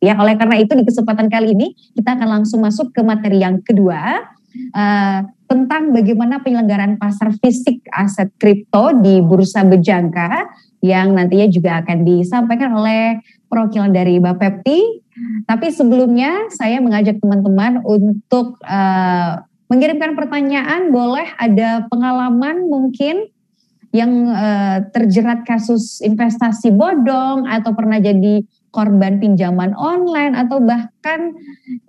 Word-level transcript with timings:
Ya, 0.00 0.16
oleh 0.16 0.32
karena 0.40 0.56
itu 0.56 0.72
di 0.72 0.84
kesempatan 0.88 1.28
kali 1.28 1.52
ini 1.52 1.76
kita 1.92 2.16
akan 2.16 2.40
langsung 2.40 2.64
masuk 2.64 2.96
ke 2.96 3.04
materi 3.04 3.44
yang 3.44 3.60
kedua 3.60 4.24
uh, 4.72 5.20
tentang 5.44 5.92
bagaimana 5.92 6.40
penyelenggaraan 6.40 6.96
pasar 6.96 7.36
fisik 7.36 7.84
aset 7.92 8.32
kripto 8.40 8.96
di 8.96 9.20
bursa 9.20 9.60
Bejangka 9.60 10.48
yang 10.80 11.12
nantinya 11.12 11.46
juga 11.52 11.84
akan 11.84 12.08
disampaikan 12.08 12.72
oleh 12.72 13.20
perwakilan 13.52 13.92
dari 13.92 14.16
Bapepti. 14.16 15.04
Tapi 15.44 15.68
sebelumnya 15.68 16.48
saya 16.48 16.80
mengajak 16.80 17.20
teman-teman 17.20 17.84
untuk 17.84 18.56
uh, 18.64 19.44
mengirimkan 19.68 20.16
pertanyaan, 20.16 20.88
boleh 20.88 21.28
ada 21.36 21.84
pengalaman 21.92 22.64
mungkin 22.64 23.28
yang 23.92 24.32
uh, 24.32 24.86
terjerat 24.94 25.44
kasus 25.44 26.00
investasi 26.00 26.72
bodong 26.72 27.44
atau 27.44 27.74
pernah 27.76 28.00
jadi 28.00 28.46
korban 28.70 29.18
pinjaman 29.18 29.74
online 29.74 30.38
atau 30.38 30.62
bahkan 30.62 31.34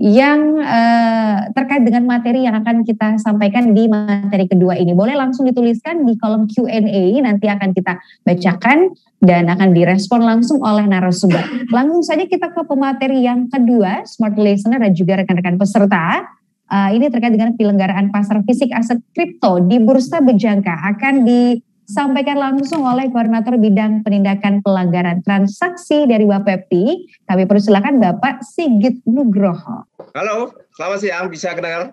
yang 0.02 0.58
uh, 0.62 1.50
terkait 1.54 1.86
dengan 1.86 2.10
materi 2.10 2.46
yang 2.46 2.58
akan 2.58 2.82
kita 2.82 3.22
sampaikan 3.22 3.74
di 3.78 3.86
materi 3.86 4.50
kedua 4.50 4.78
ini. 4.78 4.98
Boleh 4.98 5.14
langsung 5.14 5.46
dituliskan 5.46 6.04
di 6.06 6.18
kolom 6.18 6.50
Q&A 6.50 7.22
nanti 7.22 7.46
akan 7.46 7.70
kita 7.78 8.02
bacakan 8.26 8.94
dan 9.22 9.54
akan 9.54 9.78
direspon 9.78 10.26
langsung 10.26 10.66
oleh 10.66 10.90
narasumber. 10.90 11.46
Langsung 11.70 12.02
saja 12.02 12.26
kita 12.26 12.50
ke 12.50 12.62
pemateri 12.66 13.22
yang 13.22 13.46
kedua, 13.48 14.02
smart 14.10 14.34
listener 14.36 14.82
dan 14.82 14.92
juga 14.98 15.22
rekan-rekan 15.22 15.62
peserta. 15.62 16.26
Uh, 16.72 16.90
ini 16.96 17.12
terkait 17.12 17.36
dengan 17.36 17.54
penyelenggaraan 17.54 18.10
pasar 18.16 18.42
fisik 18.48 18.72
aset 18.72 19.04
kripto 19.12 19.60
di 19.68 19.78
Bursa 19.78 20.24
Bejangka 20.24 20.72
akan 20.96 21.28
di 21.28 21.60
disampaikan 21.92 22.40
langsung 22.40 22.88
oleh 22.88 23.12
Koordinator 23.12 23.60
Bidang 23.60 24.00
Penindakan 24.08 24.64
Pelanggaran 24.64 25.20
Transaksi 25.28 26.08
dari 26.08 26.24
Bapepti. 26.24 27.04
Kami 27.28 27.44
persilakan 27.44 28.00
Bapak 28.00 28.48
Sigit 28.48 29.04
Nugroho. 29.04 29.84
Halo, 30.16 30.56
selamat 30.80 31.04
siang. 31.04 31.28
Bisa 31.28 31.52
kedengar? 31.52 31.92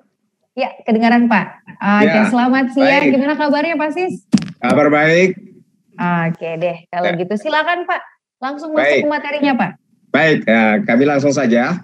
Ya, 0.55 0.71
kedengaran 0.87 1.27
Pak. 1.27 1.67
Oke, 1.83 2.15
ya, 2.15 2.31
selamat 2.31 2.67
siang. 2.79 3.11
Baik. 3.11 3.11
Gimana 3.11 3.35
kabarnya 3.35 3.75
Pak 3.75 3.91
Sis? 3.91 4.23
Kabar 4.63 4.87
baik. 4.87 5.35
Oke 5.99 6.49
deh, 6.63 6.77
kalau 6.95 7.11
ya. 7.11 7.19
gitu 7.19 7.35
silakan 7.35 7.83
Pak. 7.83 8.01
Langsung 8.39 8.71
masuk 8.79 8.87
baik. 8.87 9.03
ke 9.03 9.11
materinya 9.11 9.53
Pak. 9.59 9.71
Baik, 10.15 10.39
ya, 10.47 10.79
kami 10.87 11.11
langsung 11.11 11.35
saja. 11.35 11.75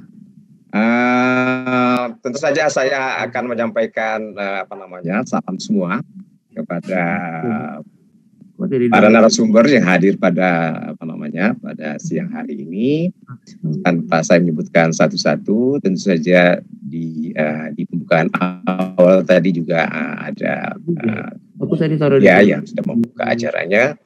Uh, 0.70 2.14
tentu 2.22 2.38
saja 2.38 2.70
saya 2.70 3.26
akan 3.26 3.50
menyampaikan 3.50 4.38
uh, 4.38 4.62
apa 4.62 4.74
namanya 4.78 5.26
salam 5.26 5.58
semua 5.58 5.98
kepada 6.54 7.02
para 8.90 9.08
narasumber 9.08 9.64
yang 9.68 9.84
hadir 9.86 10.14
pada 10.16 10.76
apa 10.94 11.04
namanya 11.06 11.56
pada 11.58 11.96
siang 12.00 12.30
hari 12.32 12.64
ini 12.64 12.90
tanpa 13.84 14.24
saya 14.24 14.40
menyebutkan 14.42 14.92
satu-satu 14.92 15.80
tentu 15.80 16.00
saja 16.00 16.60
di 16.68 17.32
uh, 17.34 17.72
di 17.72 17.88
pembukaan 17.88 18.28
awal 18.66 19.24
tadi 19.24 19.54
juga 19.54 19.88
uh, 19.88 20.16
ada 20.32 20.76
uh, 20.76 21.30
aku 21.62 21.74
tadi 21.78 21.94
taruh 21.96 22.20
ya 22.20 22.44
yang 22.44 22.64
sudah 22.64 22.84
membuka 22.86 23.24
acaranya. 23.30 23.96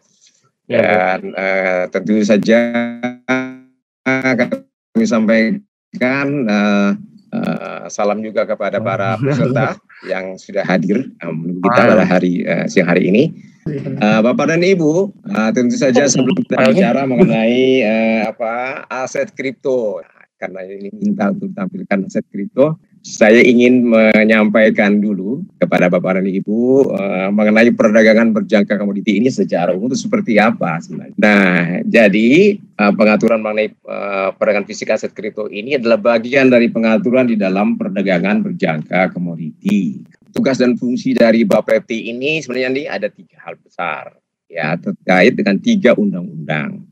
Ya, 0.68 0.84
dan 0.84 1.32
uh, 1.32 1.82
tentu 1.88 2.20
saja 2.20 2.60
kami 4.04 5.04
sampaikan 5.08 6.28
uh, 6.44 6.92
uh, 7.32 7.88
salam 7.88 8.20
juga 8.20 8.44
kepada 8.44 8.80
para 8.80 9.16
peserta 9.16 9.76
yang 10.12 10.36
sudah 10.36 10.64
hadir 10.64 11.08
um, 11.24 11.56
kita 11.60 11.82
pada 11.88 12.04
hari 12.04 12.44
uh, 12.44 12.64
siang 12.68 12.88
hari 12.88 13.08
ini 13.08 13.22
Uh, 13.68 14.20
Bapak 14.24 14.48
dan 14.48 14.64
Ibu, 14.64 15.12
uh, 15.28 15.50
tentu 15.52 15.76
saja 15.76 16.08
sebelum 16.08 16.40
kita 16.40 16.72
bicara 16.72 17.04
mengenai 17.04 17.84
uh, 17.84 18.20
apa 18.32 18.84
aset 18.88 19.28
kripto, 19.36 20.00
karena 20.40 20.64
ini 20.64 20.88
minta 20.96 21.28
untuk 21.28 21.52
tampilkan 21.52 22.08
aset 22.08 22.24
kripto, 22.32 22.80
saya 23.04 23.38
ingin 23.44 23.92
menyampaikan 23.92 24.98
dulu 24.98 25.44
kepada 25.60 25.92
Bapak 25.92 26.18
dan 26.18 26.26
Ibu 26.26 26.92
uh, 26.92 27.28
mengenai 27.28 27.70
perdagangan 27.76 28.32
berjangka 28.34 28.80
komoditi 28.80 29.20
ini 29.20 29.28
secara 29.28 29.76
umum 29.76 29.92
itu 29.92 30.08
seperti 30.08 30.40
apa 30.40 30.80
sebenarnya. 30.82 31.14
Nah, 31.20 31.84
jadi 31.84 32.58
uh, 32.80 32.92
pengaturan 32.96 33.44
mengenai 33.44 33.68
uh, 33.84 34.32
perdagangan 34.34 34.66
fisik 34.66 34.90
aset 34.92 35.12
kripto 35.12 35.46
ini 35.52 35.76
adalah 35.76 36.00
bagian 36.00 36.48
dari 36.48 36.72
pengaturan 36.72 37.28
di 37.28 37.36
dalam 37.36 37.76
perdagangan 37.76 38.42
berjangka 38.42 39.12
komoditi 39.12 40.07
tugas 40.38 40.62
dan 40.62 40.78
fungsi 40.78 41.18
dari 41.18 41.42
Bapepti 41.42 42.14
ini 42.14 42.38
sebenarnya 42.38 42.70
nih 42.70 42.86
ada 42.86 43.08
tiga 43.10 43.42
hal 43.42 43.58
besar 43.58 44.14
ya 44.46 44.78
terkait 44.78 45.34
dengan 45.34 45.58
tiga 45.58 45.98
undang-undang 45.98 46.86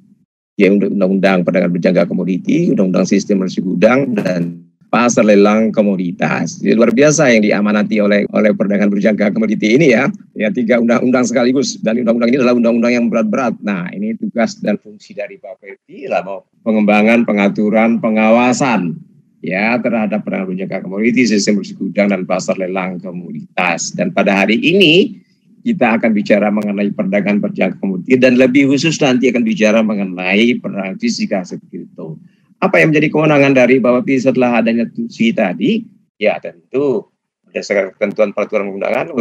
ya 0.56 0.72
undang-undang 0.72 1.44
perdagangan 1.44 1.72
berjangka 1.72 2.08
komoditi, 2.08 2.72
undang-undang 2.72 3.04
sistem 3.04 3.44
risiko 3.44 3.76
gudang 3.76 4.16
dan 4.16 4.64
pasar 4.88 5.28
lelang 5.28 5.68
komoditas. 5.68 6.64
Jadi 6.64 6.72
luar 6.72 6.94
biasa 6.96 7.28
yang 7.28 7.44
diamanati 7.44 8.00
oleh 8.00 8.24
oleh 8.32 8.50
perdagangan 8.56 8.88
berjangka 8.88 9.36
komoditi 9.36 9.76
ini 9.76 9.92
ya. 9.92 10.08
Ya 10.32 10.48
tiga 10.48 10.80
undang-undang 10.80 11.28
sekaligus 11.28 11.76
dan 11.84 12.00
undang-undang 12.00 12.32
ini 12.32 12.38
adalah 12.40 12.56
undang-undang 12.56 12.92
yang 12.96 13.06
berat-berat. 13.12 13.54
Nah, 13.60 13.92
ini 13.92 14.16
tugas 14.16 14.56
dan 14.64 14.80
fungsi 14.80 15.12
dari 15.12 15.36
Bapepti 15.36 16.08
adalah 16.08 16.40
pengembangan, 16.64 17.28
pengaturan, 17.28 18.00
pengawasan 18.00 18.96
ya 19.44 19.76
terhadap 19.80 20.24
berjangka 20.24 20.84
komoditi, 20.84 21.28
sistem 21.28 21.60
gudang 21.62 22.12
dan 22.12 22.22
pasar 22.24 22.56
lelang 22.56 23.00
komoditas. 23.00 23.92
Dan 23.92 24.12
pada 24.12 24.44
hari 24.44 24.56
ini 24.60 25.20
kita 25.66 25.98
akan 25.98 26.14
bicara 26.14 26.48
mengenai 26.54 26.94
perdagangan 26.94 27.42
berjangka 27.42 27.82
komoditi 27.82 28.14
dan 28.16 28.38
lebih 28.38 28.70
khusus 28.70 28.96
nanti 29.02 29.28
akan 29.34 29.42
bicara 29.42 29.82
mengenai 29.82 30.56
perdagangan 30.62 30.96
fisik 30.96 31.34
aset 31.34 31.58
kripto. 31.66 32.16
Apa 32.62 32.80
yang 32.80 32.94
menjadi 32.94 33.12
kewenangan 33.12 33.52
dari 33.52 33.76
Bapepti 33.82 34.16
setelah 34.16 34.64
adanya 34.64 34.88
tusi 34.88 35.34
tadi? 35.34 35.84
Ya 36.16 36.40
tentu 36.40 37.12
berdasarkan 37.44 37.92
ketentuan 37.92 38.30
peraturan 38.32 38.72
undangan, 38.72 39.12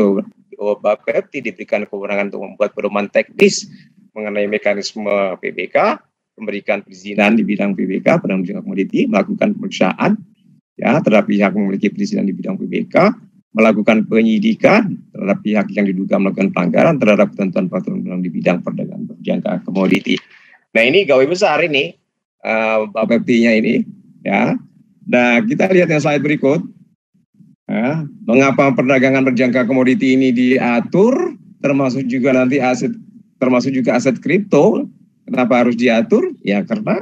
Bapepti 0.55 1.43
diberikan 1.43 1.83
kewenangan 1.83 2.31
untuk 2.31 2.41
membuat 2.47 2.71
pedoman 2.71 3.11
teknis 3.11 3.67
mengenai 4.15 4.47
mekanisme 4.47 5.35
PBK 5.43 5.99
memberikan 6.35 6.84
perizinan 6.84 7.40
di 7.40 7.44
bidang 7.47 7.73
PBK, 7.73 8.19
pada 8.19 8.35
bidang 8.35 8.63
komoditi, 8.63 9.07
melakukan 9.07 9.56
pemeriksaan 9.56 10.19
ya 10.75 11.00
terhadap 11.00 11.31
pihak 11.31 11.51
yang 11.56 11.63
memiliki 11.68 11.88
perizinan 11.88 12.28
di 12.28 12.35
bidang 12.35 12.59
PBK, 12.59 12.96
melakukan 13.56 14.03
penyidikan 14.03 15.00
terhadap 15.16 15.40
pihak 15.40 15.68
yang 15.72 15.88
diduga 15.88 16.19
melakukan 16.19 16.51
pelanggaran 16.51 17.00
terhadap 17.00 17.31
ketentuan 17.31 17.72
peraturan 17.72 18.19
di 18.19 18.28
bidang 18.28 18.59
perdagangan 18.59 19.16
berjangka 19.16 19.63
komoditi. 19.63 20.19
Nah 20.75 20.84
ini 20.84 21.07
gawe 21.07 21.24
besar 21.24 21.63
ini 21.63 21.95
uh, 22.44 22.84
ini 23.31 23.88
ya. 24.28 24.59
Nah 25.07 25.40
kita 25.40 25.72
lihat 25.72 25.88
yang 25.88 26.03
slide 26.03 26.24
berikut. 26.24 26.62
Ya, 27.66 28.06
mengapa 28.29 28.69
perdagangan 28.78 29.25
berjangka 29.25 29.66
komoditi 29.66 30.13
ini 30.13 30.29
diatur, 30.29 31.34
termasuk 31.66 32.06
juga 32.06 32.29
nanti 32.29 32.62
aset, 32.62 32.94
termasuk 33.41 33.74
juga 33.74 33.97
aset 33.97 34.22
kripto 34.22 34.85
Kenapa 35.25 35.66
harus 35.66 35.74
diatur? 35.74 36.38
Ya 36.46 36.62
karena 36.62 37.02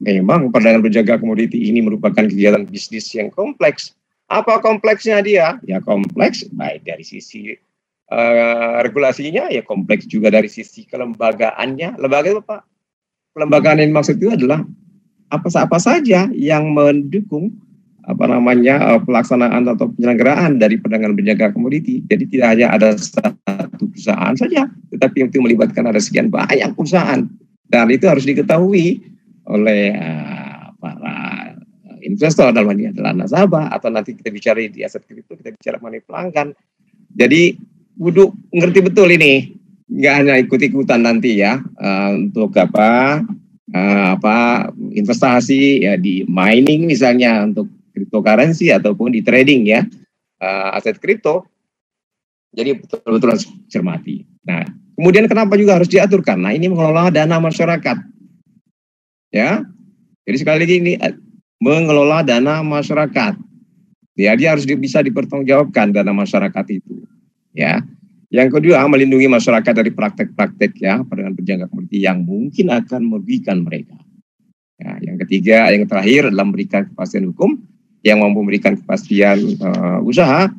memang 0.00 0.48
perdagangan 0.48 0.82
berjaga 0.88 1.20
komoditi 1.20 1.68
ini 1.68 1.84
merupakan 1.84 2.24
kegiatan 2.24 2.64
bisnis 2.64 3.12
yang 3.12 3.28
kompleks. 3.28 3.92
Apa 4.28 4.60
kompleksnya 4.60 5.20
dia? 5.20 5.60
Ya 5.64 5.80
kompleks 5.84 6.48
baik 6.52 6.84
dari 6.88 7.04
sisi 7.04 7.56
uh, 8.12 8.80
regulasinya, 8.84 9.48
ya 9.52 9.60
kompleks 9.64 10.08
juga 10.08 10.32
dari 10.32 10.48
sisi 10.48 10.88
kelembagaannya. 10.88 12.00
Lembaga 12.00 12.28
itu 12.32 12.42
Pak, 12.44 12.60
kelembagaan 13.36 13.80
yang 13.84 13.92
maksud 13.92 14.16
itu 14.20 14.32
adalah 14.32 14.64
apa-apa 15.28 15.76
saja 15.80 16.28
yang 16.32 16.72
mendukung 16.72 17.52
apa 18.08 18.24
namanya 18.24 18.96
uh, 18.96 19.00
pelaksanaan 19.04 19.68
atau 19.68 19.92
penyelenggaraan 19.92 20.56
dari 20.56 20.80
perdagangan 20.80 21.16
berjaga 21.16 21.52
komoditi. 21.52 22.00
Jadi 22.08 22.24
tidak 22.32 22.48
hanya 22.56 22.66
ada 22.72 22.96
satu 22.96 23.84
perusahaan 23.92 24.36
saja, 24.36 24.72
tetapi 24.92 25.28
itu 25.28 25.40
melibatkan 25.40 25.84
ada 25.88 26.00
sekian 26.00 26.32
banyak 26.32 26.72
perusahaan 26.72 27.28
dan 27.68 27.92
itu 27.92 28.08
harus 28.08 28.24
diketahui 28.24 29.04
oleh 29.48 29.92
uh, 29.96 30.72
para 30.76 31.16
investor 32.04 32.52
dalam 32.52 32.72
ini 32.76 32.92
adalah 32.92 33.12
nasabah 33.12 33.72
atau 33.72 33.92
nanti 33.92 34.16
kita 34.16 34.32
bicara 34.32 34.64
di 34.64 34.80
aset 34.84 35.04
kripto 35.04 35.36
kita 35.36 35.52
bicara 35.52 35.76
mengenai 35.80 36.04
pelanggan. 36.04 36.48
Jadi 37.12 37.56
kudu 37.98 38.32
ngerti 38.52 38.80
betul 38.84 39.08
ini, 39.12 39.52
nggak 39.88 40.14
hanya 40.14 40.34
ikut-ikutan 40.40 41.04
nanti 41.04 41.40
ya 41.40 41.60
uh, 41.60 42.10
untuk 42.16 42.52
apa 42.56 43.20
uh, 43.72 44.08
apa 44.16 44.68
investasi 44.72 45.84
ya 45.84 45.96
di 45.96 46.24
mining 46.28 46.88
misalnya 46.88 47.44
untuk 47.44 47.68
cryptocurrency 47.92 48.70
ataupun 48.70 49.12
di 49.12 49.20
trading 49.24 49.68
ya 49.68 49.84
uh, 50.40 50.76
aset 50.76 50.96
kripto. 51.00 51.44
Jadi 52.48 52.80
betul-betul 52.80 53.28
harus 53.36 53.46
cermati. 53.68 54.24
Nah, 54.48 54.64
Kemudian 54.98 55.30
kenapa 55.30 55.54
juga 55.54 55.78
harus 55.78 55.86
diatur? 55.86 56.26
Karena 56.26 56.50
ini 56.50 56.66
mengelola 56.66 57.14
dana 57.14 57.38
masyarakat. 57.38 58.02
Ya. 59.30 59.62
Jadi 60.26 60.36
sekali 60.42 60.58
lagi 60.66 60.74
ini 60.82 60.92
eh, 60.98 61.14
mengelola 61.62 62.26
dana 62.26 62.66
masyarakat. 62.66 63.38
Ya, 64.18 64.34
dia 64.34 64.58
harus 64.58 64.66
bisa 64.66 64.98
dipertanggungjawabkan 64.98 65.94
dana 65.94 66.10
masyarakat 66.10 66.66
itu. 66.74 67.06
Ya. 67.54 67.86
Yang 68.34 68.58
kedua, 68.58 68.82
melindungi 68.90 69.30
masyarakat 69.30 69.70
dari 69.70 69.94
praktek-praktek 69.94 70.82
ya 70.82 71.00
perdagangan 71.06 71.38
berjangka 71.38 71.66
komoditi 71.70 72.02
yang 72.02 72.26
mungkin 72.26 72.66
akan 72.68 73.00
merugikan 73.06 73.62
mereka. 73.62 73.94
Ya, 74.82 74.98
yang 75.00 75.16
ketiga, 75.22 75.70
yang 75.70 75.86
terakhir 75.86 76.28
adalah 76.28 76.44
memberikan 76.44 76.90
kepastian 76.90 77.30
hukum 77.30 77.62
yang 78.02 78.18
mampu 78.18 78.42
memberikan 78.42 78.74
kepastian 78.74 79.38
uh, 79.62 80.02
usaha 80.02 80.50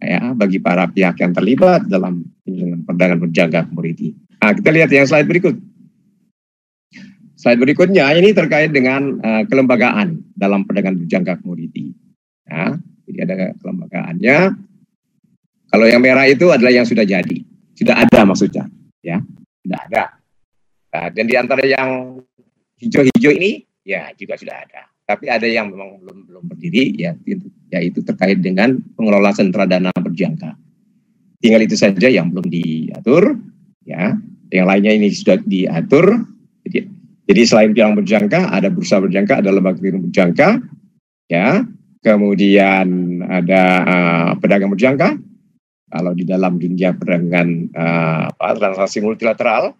ya 0.00 0.32
bagi 0.36 0.60
para 0.60 0.88
pihak 0.88 1.20
yang 1.20 1.32
terlibat 1.32 1.88
dalam 1.88 2.24
penyelenggaraan 2.46 2.86
perdagangan 2.86 3.18
berjaga 3.18 3.60
komoditi. 3.66 4.14
Nah, 4.38 4.54
kita 4.54 4.70
lihat 4.70 4.90
yang 4.94 5.06
slide 5.10 5.26
berikut. 5.26 5.58
Slide 7.34 7.60
berikutnya 7.60 8.06
ini 8.14 8.30
terkait 8.30 8.70
dengan 8.70 9.18
uh, 9.20 9.42
kelembagaan 9.50 10.22
dalam 10.38 10.62
perdagangan 10.62 11.02
berjangka 11.02 11.42
komoditi. 11.42 11.90
Ya, 12.46 12.78
jadi 13.10 13.18
ada 13.26 13.34
kelembagaannya. 13.58 14.38
Kalau 15.66 15.86
yang 15.90 15.98
merah 15.98 16.30
itu 16.30 16.46
adalah 16.54 16.70
yang 16.70 16.86
sudah 16.86 17.02
jadi, 17.02 17.42
sudah 17.74 18.06
ada 18.06 18.22
maksudnya, 18.22 18.70
ya, 19.02 19.18
sudah 19.66 19.80
ada. 19.90 20.04
Nah, 20.94 21.06
dan 21.10 21.24
di 21.26 21.34
antara 21.34 21.66
yang 21.66 22.22
hijau-hijau 22.80 23.34
ini 23.34 23.66
ya 23.82 24.14
juga 24.14 24.38
sudah 24.38 24.56
ada. 24.62 24.88
Tapi 25.06 25.30
ada 25.30 25.46
yang 25.46 25.70
memang 25.70 26.02
belum 26.02 26.18
belum 26.30 26.44
berdiri 26.50 26.98
ya 26.98 27.14
yaitu 27.70 28.02
terkait 28.02 28.42
dengan 28.42 28.78
pengelola 28.98 29.30
sentra 29.30 29.66
dana 29.68 29.90
berjangka. 29.94 30.56
Tinggal 31.46 31.62
itu 31.62 31.78
saja 31.78 32.10
yang 32.10 32.34
belum 32.34 32.50
diatur 32.50 33.38
ya. 33.86 34.18
Yang 34.50 34.66
lainnya 34.66 34.92
ini 34.98 35.08
sudah 35.14 35.38
diatur. 35.46 36.26
Jadi, 36.66 36.90
jadi 37.30 37.40
selain 37.46 37.70
pilang 37.70 37.94
berjangka 37.94 38.50
ada 38.50 38.66
bursa 38.66 38.98
berjangka, 38.98 39.38
ada 39.38 39.54
lembaga 39.54 39.78
clearing 39.78 40.10
berjangka 40.10 40.58
ya. 41.30 41.62
Kemudian 42.02 43.22
ada 43.30 43.62
uh, 43.86 44.30
pedagang 44.42 44.74
berjangka. 44.74 45.14
Kalau 45.86 46.18
di 46.18 46.26
dalam 46.26 46.58
dunia 46.58 46.98
perdagangan 46.98 47.48
uh, 47.78 48.26
transaksi 48.58 48.98
multilateral, 48.98 49.70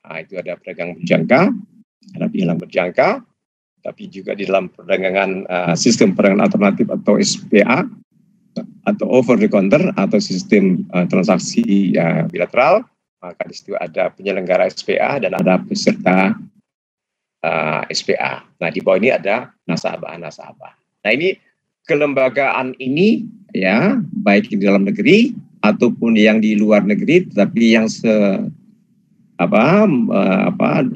nah, 0.00 0.16
itu 0.16 0.40
ada 0.40 0.56
pedagang 0.56 0.96
berjangka, 0.96 1.52
ada 2.16 2.26
pilang 2.32 2.56
berjangka, 2.56 3.20
tapi 3.84 4.08
juga 4.08 4.32
di 4.32 4.48
dalam 4.48 4.72
perdagangan 4.72 5.44
uh, 5.44 5.74
sistem 5.76 6.16
perdagangan 6.16 6.48
alternatif 6.48 6.88
atau 6.88 7.20
SPA 7.20 7.84
atau 8.84 9.06
over 9.08 9.38
the 9.38 9.48
counter 9.48 9.80
atau 9.94 10.18
sistem 10.18 10.84
uh, 10.92 11.06
transaksi 11.06 11.94
uh, 11.96 12.26
bilateral 12.28 12.84
maka 13.22 13.46
di 13.46 13.54
situ 13.54 13.72
ada 13.78 14.10
penyelenggara 14.10 14.66
SPA 14.66 15.22
dan 15.22 15.38
ada 15.38 15.62
peserta 15.62 16.34
uh, 17.46 17.82
SPA. 17.86 18.42
Nah 18.58 18.68
di 18.74 18.82
bawah 18.82 18.98
ini 18.98 19.14
ada 19.14 19.54
nasabah-nasabah. 19.70 20.74
Nah 21.06 21.10
ini 21.14 21.38
kelembagaan 21.86 22.74
ini 22.82 23.22
ya 23.54 24.02
baik 24.26 24.50
di 24.50 24.58
dalam 24.58 24.82
negeri 24.90 25.30
ataupun 25.62 26.18
yang 26.18 26.42
di 26.42 26.58
luar 26.58 26.82
negeri, 26.82 27.30
tetapi 27.30 27.62
yang 27.78 27.86
se 27.86 28.10
apa 29.38 29.86
apa 30.50 30.86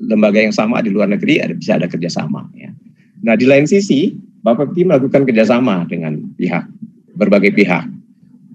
lembaga 0.00 0.40
yang 0.40 0.52
sama 0.52 0.80
di 0.84 0.92
luar 0.92 1.08
negeri 1.12 1.44
ada 1.44 1.52
bisa 1.52 1.76
ada 1.76 1.88
kerjasama 1.88 2.48
ya. 2.56 2.72
Nah 3.20 3.36
di 3.36 3.44
lain 3.44 3.68
sisi 3.68 4.16
Bapak 4.40 4.72
Bapepti 4.72 4.88
melakukan 4.88 5.28
kerjasama 5.28 5.84
dengan 5.84 6.16
pihak 6.40 6.64
berbagai 7.20 7.52
pihak. 7.52 7.84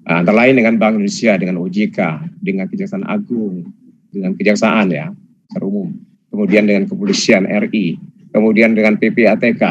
Antara 0.05 0.45
lain 0.45 0.57
dengan 0.57 0.77
Bank 0.81 0.97
Indonesia, 0.97 1.37
dengan 1.37 1.61
OJK, 1.61 1.99
dengan 2.41 2.65
Kejaksaan 2.69 3.05
Agung, 3.05 3.69
dengan 4.09 4.33
Kejaksaan 4.33 4.89
ya 4.89 5.13
secara 5.49 5.65
umum, 5.65 5.93
kemudian 6.33 6.65
dengan 6.65 6.89
Kepolisian 6.89 7.45
RI, 7.45 7.97
kemudian 8.33 8.73
dengan 8.73 8.97
PPATK, 8.97 9.63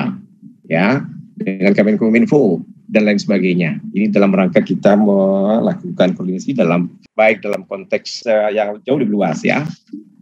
ya, 0.70 1.02
dengan 1.38 1.74
Kemenkominfo 1.74 2.62
dan 2.90 3.06
lain 3.10 3.18
sebagainya. 3.18 3.78
Ini 3.94 4.10
dalam 4.10 4.34
rangka 4.34 4.62
kita 4.62 4.94
melakukan 4.98 6.14
koordinasi 6.14 6.54
dalam 6.54 6.90
baik 7.14 7.42
dalam 7.42 7.66
konteks 7.66 8.26
uh, 8.26 8.50
yang 8.50 8.78
jauh 8.82 8.98
lebih 8.98 9.14
luas 9.14 9.42
ya, 9.46 9.62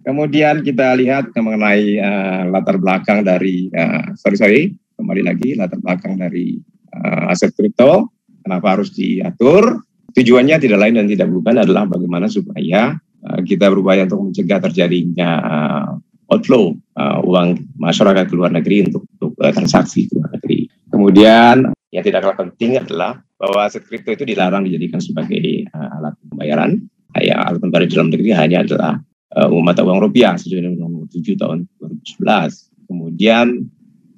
Kemudian 0.02 0.66
kita 0.66 0.98
lihat 0.98 1.30
mengenai 1.30 2.02
uh, 2.02 2.42
latar 2.50 2.74
belakang 2.74 3.22
dari 3.22 3.70
uh, 3.70 4.10
sorry 4.19 4.36
sorry 4.36 4.62
kembali 4.98 5.22
lagi 5.22 5.54
latar 5.54 5.78
belakang 5.78 6.19
dari 6.19 6.58
uh, 6.90 7.30
aset 7.30 7.54
kripto 7.54 8.10
kenapa 8.42 8.78
harus 8.78 8.92
diatur 8.92 9.80
tujuannya 10.12 10.60
tidak 10.60 10.78
lain 10.78 10.94
dan 11.00 11.06
tidak 11.08 11.28
bukan 11.32 11.62
adalah 11.62 11.88
bagaimana 11.88 12.28
supaya 12.28 12.98
uh, 13.24 13.40
kita 13.42 13.72
berupaya 13.72 14.04
untuk 14.04 14.28
mencegah 14.28 14.60
terjadinya 14.60 15.30
uh, 15.40 15.88
outflow 16.28 16.76
uh, 16.98 17.18
uang 17.24 17.62
masyarakat 17.80 18.28
ke 18.28 18.34
luar 18.36 18.52
negeri 18.52 18.88
untuk, 18.90 19.08
untuk 19.18 19.32
transaksi 19.40 20.08
ke 20.08 20.16
luar 20.16 20.32
negeri. 20.36 20.68
Kemudian 20.92 21.72
yang 21.92 22.04
tidak 22.04 22.24
kalah 22.24 22.38
penting 22.40 22.80
adalah 22.80 23.20
bahwa 23.36 23.68
aset 23.68 23.84
kripto 23.84 24.16
itu 24.16 24.24
dilarang 24.24 24.64
dijadikan 24.64 25.00
sebagai 25.02 25.68
alat 25.72 26.16
pembayaran. 26.24 26.80
Ya, 27.20 27.36
alat 27.36 27.60
pembayaran 27.60 27.88
di 27.88 27.92
dalam 27.92 28.08
negeri 28.08 28.30
hanya 28.32 28.58
adalah 28.64 28.96
uh, 29.36 29.48
mata 29.60 29.84
uang 29.84 30.00
rupiah 30.00 30.36
sesuai 30.36 30.64
dengan 30.64 30.72
Undang-Undang 30.80 31.12
7 31.12 31.40
tahun 31.40 31.58
2011. 31.80 32.88
Kemudian 32.88 33.46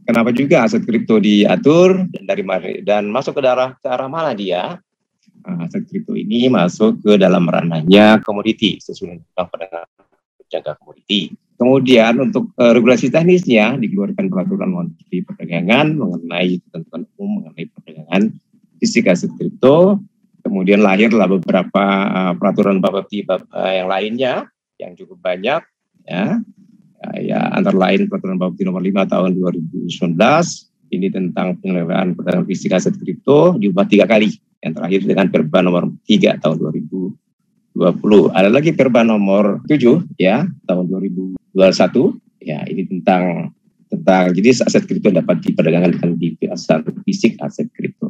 kenapa 0.05 0.31
juga 0.31 0.65
aset 0.65 0.85
kripto 0.85 1.19
diatur 1.19 2.07
dan 2.13 2.23
dari 2.29 2.45
dan 2.85 3.09
masuk 3.11 3.41
ke 3.41 3.43
darah 3.43 3.75
ke 3.77 3.89
arah 3.89 4.09
mana 4.09 4.37
dia? 4.37 4.79
Uh, 5.45 5.65
aset 5.65 5.85
kripto 5.85 6.17
ini 6.17 6.49
masuk 6.49 7.05
ke 7.05 7.21
dalam 7.21 7.45
ranahnya 7.45 8.21
komoditi 8.25 8.81
sesuai 8.81 9.21
dengan 9.21 9.25
undang 9.37 9.85
jaga 10.49 10.73
komoditi. 10.81 11.33
Kemudian 11.55 12.19
untuk 12.19 12.51
uh, 12.59 12.73
regulasi 12.75 13.09
teknisnya 13.13 13.79
dikeluarkan 13.79 14.27
peraturan 14.27 14.71
Menteri 14.75 15.23
Perdagangan 15.23 15.95
mengenai 15.95 16.59
ketentuan 16.65 17.07
umum 17.15 17.45
mengenai 17.45 17.67
perdagangan 17.71 18.23
fisik 18.83 19.09
aset 19.09 19.31
kripto. 19.37 20.01
Kemudian 20.45 20.85
lahirlah 20.85 21.25
beberapa 21.25 21.85
uh, 22.13 22.33
peraturan 22.37 22.81
Bapepti 22.81 23.25
uh, 23.25 23.41
yang 23.73 23.89
lainnya 23.89 24.49
yang 24.77 24.93
cukup 24.99 25.23
banyak 25.23 25.63
ya 26.05 26.43
ya 27.21 27.53
antara 27.53 27.77
lain 27.77 28.09
peraturan 28.09 28.41
Bapepti 28.41 28.65
nomor 28.65 28.81
5 28.81 29.13
tahun 29.13 29.31
2019 29.37 30.17
ini 30.95 31.09
tentang 31.11 31.59
penyelenggaraan 31.59 32.15
perdagangan 32.15 32.47
fisik 32.47 32.73
aset 32.73 32.95
kripto 32.97 33.59
diubah 33.59 33.87
tiga 33.89 34.07
kali. 34.07 34.31
Yang 34.65 34.81
terakhir 34.81 35.01
dengan 35.05 35.27
Perba 35.29 35.59
nomor 35.61 35.93
3 36.09 36.41
tahun 36.41 36.57
2020 36.57 37.17
ada 38.33 38.49
lagi 38.49 38.71
Perba 38.73 39.05
nomor 39.05 39.61
7 39.69 40.17
ya 40.17 40.49
tahun 40.65 40.85
2021 40.89 41.37
ya 42.41 42.65
ini 42.69 42.83
tentang 42.89 43.53
tentang 43.93 44.33
jadi 44.33 44.65
aset 44.65 44.89
kripto 44.89 45.13
dapat 45.13 45.45
diperdagangkan 45.45 46.01
dengan 46.01 46.11
di 46.17 46.35
aset 46.49 46.83
fisik 47.05 47.37
aset 47.45 47.69
kripto. 47.77 48.09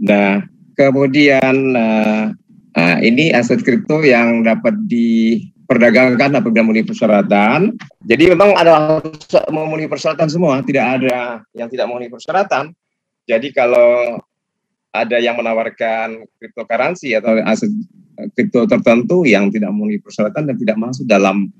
Nah 0.00 0.40
kemudian 0.74 1.76
uh, 1.76 2.98
ini 3.04 3.30
aset 3.36 3.60
kripto 3.60 4.00
yang 4.00 4.42
dapat 4.42 4.74
di 4.88 5.44
perdagangkan 5.70 6.34
apabila 6.34 6.66
memenuhi 6.66 6.82
persyaratan. 6.82 7.78
Jadi 8.02 8.34
memang 8.34 8.58
ada 8.58 8.98
memenuhi 9.54 9.86
persyaratan 9.86 10.26
semua, 10.26 10.58
tidak 10.66 10.98
ada 10.98 11.46
yang 11.54 11.70
tidak 11.70 11.86
memenuhi 11.86 12.10
persyaratan. 12.10 12.74
Jadi 13.30 13.54
kalau 13.54 14.18
ada 14.90 15.22
yang 15.22 15.38
menawarkan 15.38 16.26
cryptocurrency 16.42 17.14
atau 17.14 17.38
aset 17.46 17.70
kripto 18.34 18.66
tertentu 18.66 19.22
yang 19.22 19.46
tidak 19.54 19.70
memenuhi 19.70 20.02
persyaratan 20.02 20.50
dan 20.50 20.56
tidak 20.58 20.74
masuk 20.74 21.06
dalam 21.06 21.54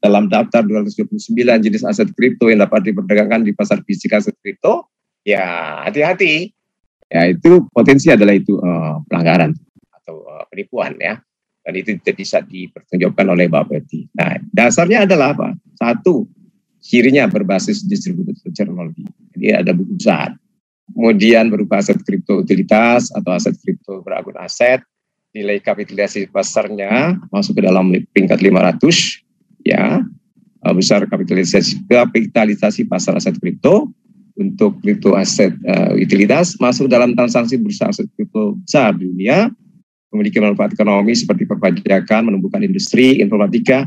dalam 0.00 0.32
daftar 0.32 0.64
229 0.64 1.20
jenis 1.60 1.84
aset 1.84 2.08
kripto 2.16 2.48
yang 2.48 2.64
dapat 2.64 2.88
diperdagangkan 2.88 3.44
di 3.44 3.52
pasar 3.52 3.84
fisik 3.84 4.16
aset 4.16 4.32
kripto, 4.40 4.88
ya 5.20 5.84
hati-hati. 5.84 6.48
Ya 7.12 7.28
itu 7.28 7.68
potensi 7.68 8.08
adalah 8.08 8.32
itu 8.32 8.56
uh, 8.56 9.04
pelanggaran 9.04 9.52
atau 10.00 10.24
uh, 10.24 10.46
penipuan 10.48 10.96
ya 10.96 11.20
dan 11.60 11.72
itu 11.76 11.96
tidak 12.00 12.16
bisa 12.20 12.38
dipertanggungjawabkan 12.40 13.26
oleh 13.30 13.46
Bapeti. 13.46 14.08
Nah, 14.16 14.40
dasarnya 14.50 15.04
adalah 15.04 15.36
apa? 15.36 15.48
Satu, 15.76 16.24
cirinya 16.80 17.28
berbasis 17.28 17.84
distributed 17.84 18.36
teknologi. 18.56 19.04
Jadi 19.36 19.46
ada 19.52 19.72
buku 19.76 20.00
besar. 20.00 20.34
Kemudian 20.90 21.52
berupa 21.52 21.78
aset 21.78 22.02
kripto 22.02 22.42
utilitas 22.42 23.14
atau 23.14 23.30
aset 23.30 23.54
kripto 23.62 24.02
berakun 24.02 24.34
aset, 24.42 24.82
nilai 25.30 25.62
kapitalisasi 25.62 26.26
pasarnya 26.34 27.14
masuk 27.30 27.58
ke 27.58 27.62
dalam 27.62 27.94
peringkat 28.10 28.42
500 28.42 29.62
ya 29.62 30.02
besar 30.74 31.06
kapitalisasi 31.06 31.86
kapitalisasi 31.86 32.90
pasar 32.90 33.16
aset 33.16 33.38
kripto 33.38 33.88
untuk 34.34 34.82
kripto 34.82 35.14
aset 35.14 35.54
uh, 35.68 35.94
utilitas 35.94 36.58
masuk 36.58 36.90
dalam 36.90 37.14
transaksi 37.14 37.54
bursa 37.56 37.94
aset 37.94 38.10
kripto 38.18 38.58
besar 38.58 38.98
di 38.98 39.06
dunia 39.06 39.54
memiliki 40.10 40.42
manfaat 40.42 40.74
ekonomi 40.74 41.14
seperti 41.14 41.46
perpajakan, 41.46 42.30
menumbuhkan 42.30 42.62
industri 42.66 43.22
informatika 43.22 43.86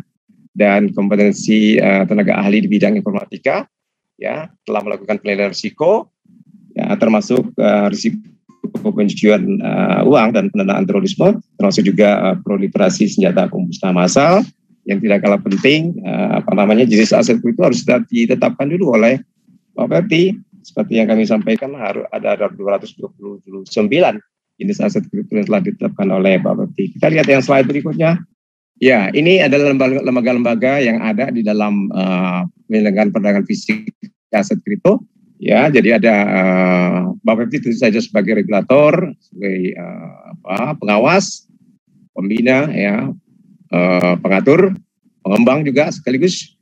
dan 0.56 0.94
kompetensi 0.94 1.78
uh, 1.82 2.08
tenaga 2.08 2.40
ahli 2.40 2.64
di 2.64 2.70
bidang 2.70 2.96
informatika 2.96 3.68
ya 4.22 4.48
telah 4.64 4.82
melakukan 4.86 5.20
penilaian 5.20 5.52
risiko 5.52 6.14
ya 6.78 6.94
termasuk 6.96 7.52
uh, 7.58 7.90
risiko 7.90 8.22
pencucian 8.94 9.60
uh, 9.60 10.06
uang 10.08 10.32
dan 10.32 10.48
pendanaan 10.54 10.86
terorisme 10.86 11.42
termasuk 11.58 11.90
juga 11.90 12.22
uh, 12.22 12.36
proliferasi 12.40 13.10
senjata 13.10 13.50
pemusnah 13.50 13.92
massal 13.92 14.46
yang 14.86 15.02
tidak 15.02 15.26
kalah 15.26 15.42
penting 15.42 15.98
uh, 16.06 16.40
apa 16.40 16.52
namanya 16.54 16.86
jenis 16.86 17.12
aset 17.12 17.42
itu 17.42 17.60
harus 17.60 17.82
ditetapkan 17.84 18.70
dulu 18.70 18.96
oleh 18.96 19.20
Bapak 19.74 20.06
seperti 20.64 21.02
yang 21.02 21.10
kami 21.10 21.26
sampaikan 21.26 21.74
harus 21.74 22.06
ada 22.14 22.38
229 22.38 23.74
jenis 24.62 24.80
aset 24.82 25.04
kripto 25.10 25.38
yang 25.38 25.48
telah 25.50 25.62
ditetapkan 25.66 26.08
oleh 26.14 26.38
Pak 26.38 26.54
Bapti. 26.54 26.94
Kita 26.98 27.10
lihat 27.10 27.28
yang 27.30 27.42
slide 27.42 27.66
berikutnya. 27.66 28.22
Ya, 28.82 29.08
ini 29.16 29.40
adalah 29.40 29.72
lembaga-lembaga 30.04 30.82
yang 30.84 31.00
ada 31.00 31.32
di 31.32 31.46
dalam 31.46 31.88
uh, 31.94 32.44
perdagangan 32.68 33.46
fisik 33.48 33.88
aset 34.34 34.60
kripto. 34.66 35.00
Ya, 35.44 35.68
jadi 35.68 36.00
ada 36.00 36.16
uh, 36.24 37.00
Bapepti 37.20 37.60
itu 37.60 37.76
saja 37.76 38.00
sebagai 38.00 38.40
regulator, 38.40 39.12
sebagai 39.20 39.76
uh, 39.76 40.36
apa, 40.36 40.80
pengawas, 40.80 41.48
pembina, 42.16 42.72
ya, 42.72 43.12
uh, 43.72 44.14
pengatur, 44.24 44.72
pengembang 45.20 45.68
juga 45.68 45.92
sekaligus, 45.92 46.56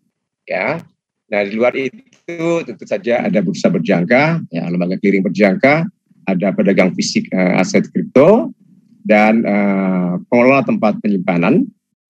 ya. 0.50 0.82
Nah 1.30 1.42
di 1.46 1.54
luar 1.54 1.78
itu 1.78 2.66
tentu 2.66 2.86
saja 2.90 3.22
ada 3.26 3.40
bursa 3.46 3.70
berjangka, 3.70 4.42
ya, 4.50 4.66
lembaga 4.66 4.98
clearing 4.98 5.26
berjangka, 5.26 5.86
ada 6.30 6.54
pedagang 6.54 6.94
fisik 6.94 7.30
uh, 7.34 7.62
aset 7.62 7.88
kripto, 7.90 8.54
dan 9.06 9.42
uh, 9.46 10.22
pengelola 10.30 10.62
tempat 10.62 11.02
penyimpanan 11.02 11.66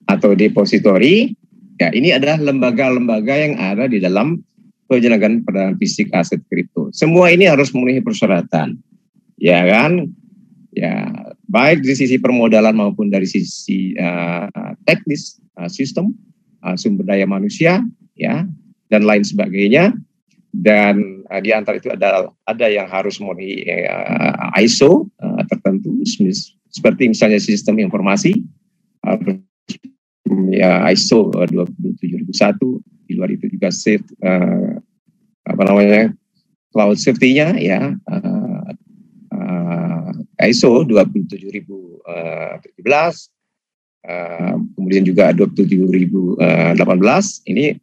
atau 0.07 0.35
depositori. 0.35 1.31
Ya, 1.81 1.89
ini 1.95 2.13
adalah 2.13 2.37
lembaga-lembaga 2.37 3.33
yang 3.33 3.57
ada 3.57 3.89
di 3.89 3.97
dalam 3.97 4.37
penyelenggaraan 4.85 5.41
perdagangan 5.41 5.79
fisik 5.79 6.11
aset 6.13 6.43
kripto. 6.51 6.91
Semua 6.93 7.31
ini 7.31 7.47
harus 7.47 7.71
memenuhi 7.73 8.03
persyaratan. 8.03 8.77
Ya 9.41 9.65
kan? 9.65 10.11
Ya, 10.77 11.09
baik 11.49 11.81
dari 11.81 11.95
sisi 11.97 12.21
permodalan 12.21 12.77
maupun 12.77 13.09
dari 13.09 13.25
sisi 13.25 13.97
uh, 13.97 14.47
teknis, 14.85 15.41
uh, 15.57 15.67
sistem, 15.67 16.13
uh, 16.61 16.77
sumber 16.77 17.03
daya 17.07 17.25
manusia, 17.25 17.81
ya, 18.13 18.45
dan 18.87 19.01
lain 19.03 19.25
sebagainya. 19.25 19.95
Dan 20.51 21.23
uh, 21.31 21.39
di 21.39 21.55
antara 21.55 21.79
itu 21.79 21.87
ada 21.87 22.27
ada 22.43 22.67
yang 22.67 22.91
harus 22.91 23.15
memenuhi 23.23 23.63
uh, 23.87 24.51
ISO 24.59 25.07
uh, 25.23 25.41
tertentu, 25.47 25.95
seperti 26.67 27.07
misalnya 27.07 27.39
sistem 27.39 27.79
informasi, 27.79 28.35
uh, 29.07 29.15
ya 30.51 30.83
ISO 30.91 31.31
27001 31.31 32.27
di 33.07 33.15
luar 33.19 33.31
itu 33.31 33.47
juga 33.51 33.71
safe 33.71 34.03
uh, 34.23 34.79
apa 35.47 35.63
namanya 35.67 36.11
cloud 36.71 36.95
safety-nya 36.95 37.59
ya 37.59 37.91
uh, 38.07 38.71
uh, 39.35 40.11
ISO 40.47 40.87
27017 40.87 41.67
uh, 42.07 42.55
uh, 44.07 44.55
kemudian 44.79 45.03
juga 45.03 45.35
27018 45.35 46.39
ini 47.51 47.75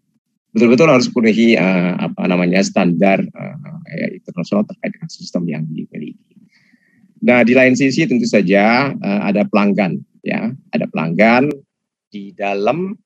betul-betul 0.52 0.88
harus 0.88 1.08
penuhi 1.12 1.54
uh, 1.54 1.94
apa 2.00 2.24
namanya 2.24 2.64
standar 2.64 3.20
uh, 3.20 3.78
ya, 3.92 4.08
internasional 4.12 4.64
terkait 4.64 4.96
dengan 4.96 5.10
sistem 5.12 5.42
yang 5.48 5.62
dimiliki. 5.68 6.36
Nah 7.24 7.42
di 7.42 7.52
lain 7.52 7.74
sisi 7.74 8.06
tentu 8.06 8.24
saja 8.24 8.94
uh, 8.94 9.20
ada 9.26 9.44
pelanggan 9.44 10.00
ya 10.24 10.52
ada 10.72 10.86
pelanggan 10.88 11.52
di 12.08 12.32
dalam 12.32 12.96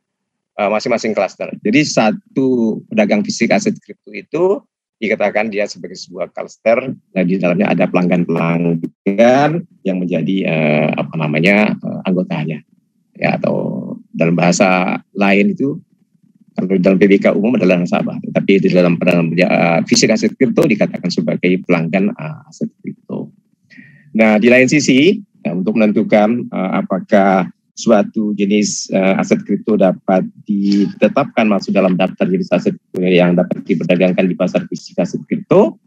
uh, 0.59 0.71
masing-masing 0.71 1.13
klaster. 1.17 1.51
Jadi 1.65 1.81
satu 1.83 2.81
pedagang 2.87 3.27
fisik 3.27 3.51
aset 3.51 3.75
kripto 3.83 4.11
itu 4.15 4.45
dikatakan 5.03 5.51
dia 5.51 5.67
sebagai 5.67 5.99
sebuah 5.99 6.31
klaster. 6.31 6.95
Nah 6.95 7.23
di 7.27 7.35
dalamnya 7.43 7.75
ada 7.75 7.91
pelanggan-pelanggan 7.91 9.51
yang 9.83 9.97
menjadi 9.99 10.37
uh, 10.47 10.89
apa 10.95 11.15
namanya 11.19 11.75
uh, 11.83 12.07
anggotanya, 12.07 12.63
ya 13.19 13.35
atau 13.35 13.83
dalam 14.15 14.39
bahasa 14.39 15.03
lain 15.19 15.59
itu 15.59 15.83
kalau 16.67 16.79
dalam 16.79 16.99
PBK 16.99 17.35
umum 17.35 17.59
adalah 17.59 17.81
nasabah, 17.81 18.19
tapi 18.35 18.63
di 18.63 18.69
dalam 18.71 18.95
pedagang 18.95 19.35
uh, 19.35 19.81
fisik 19.87 20.15
aset 20.15 20.33
kripto 20.39 20.63
dikatakan 20.67 21.11
sebagai 21.11 21.63
pelanggan 21.67 22.15
uh, 22.15 22.47
aset 22.47 22.71
kripto. 22.81 23.31
Nah 24.15 24.39
di 24.39 24.47
lain 24.53 24.69
sisi 24.71 25.19
nah, 25.43 25.57
untuk 25.59 25.75
menentukan 25.75 26.47
uh, 26.53 26.83
apakah 26.85 27.51
suatu 27.73 28.37
jenis 28.37 28.93
uh, 28.93 29.19
aset 29.19 29.41
kripto 29.43 29.81
dapat 29.81 30.23
ditetapkan 30.45 31.49
masuk 31.49 31.73
dalam 31.73 31.97
daftar 31.97 32.29
jenis 32.29 32.53
aset 32.53 32.77
yang 33.01 33.35
dapat 33.35 33.65
diperdagangkan 33.65 34.29
di 34.29 34.37
pasar 34.37 34.63
fisik 34.69 35.01
aset 35.01 35.21
kripto, 35.27 35.81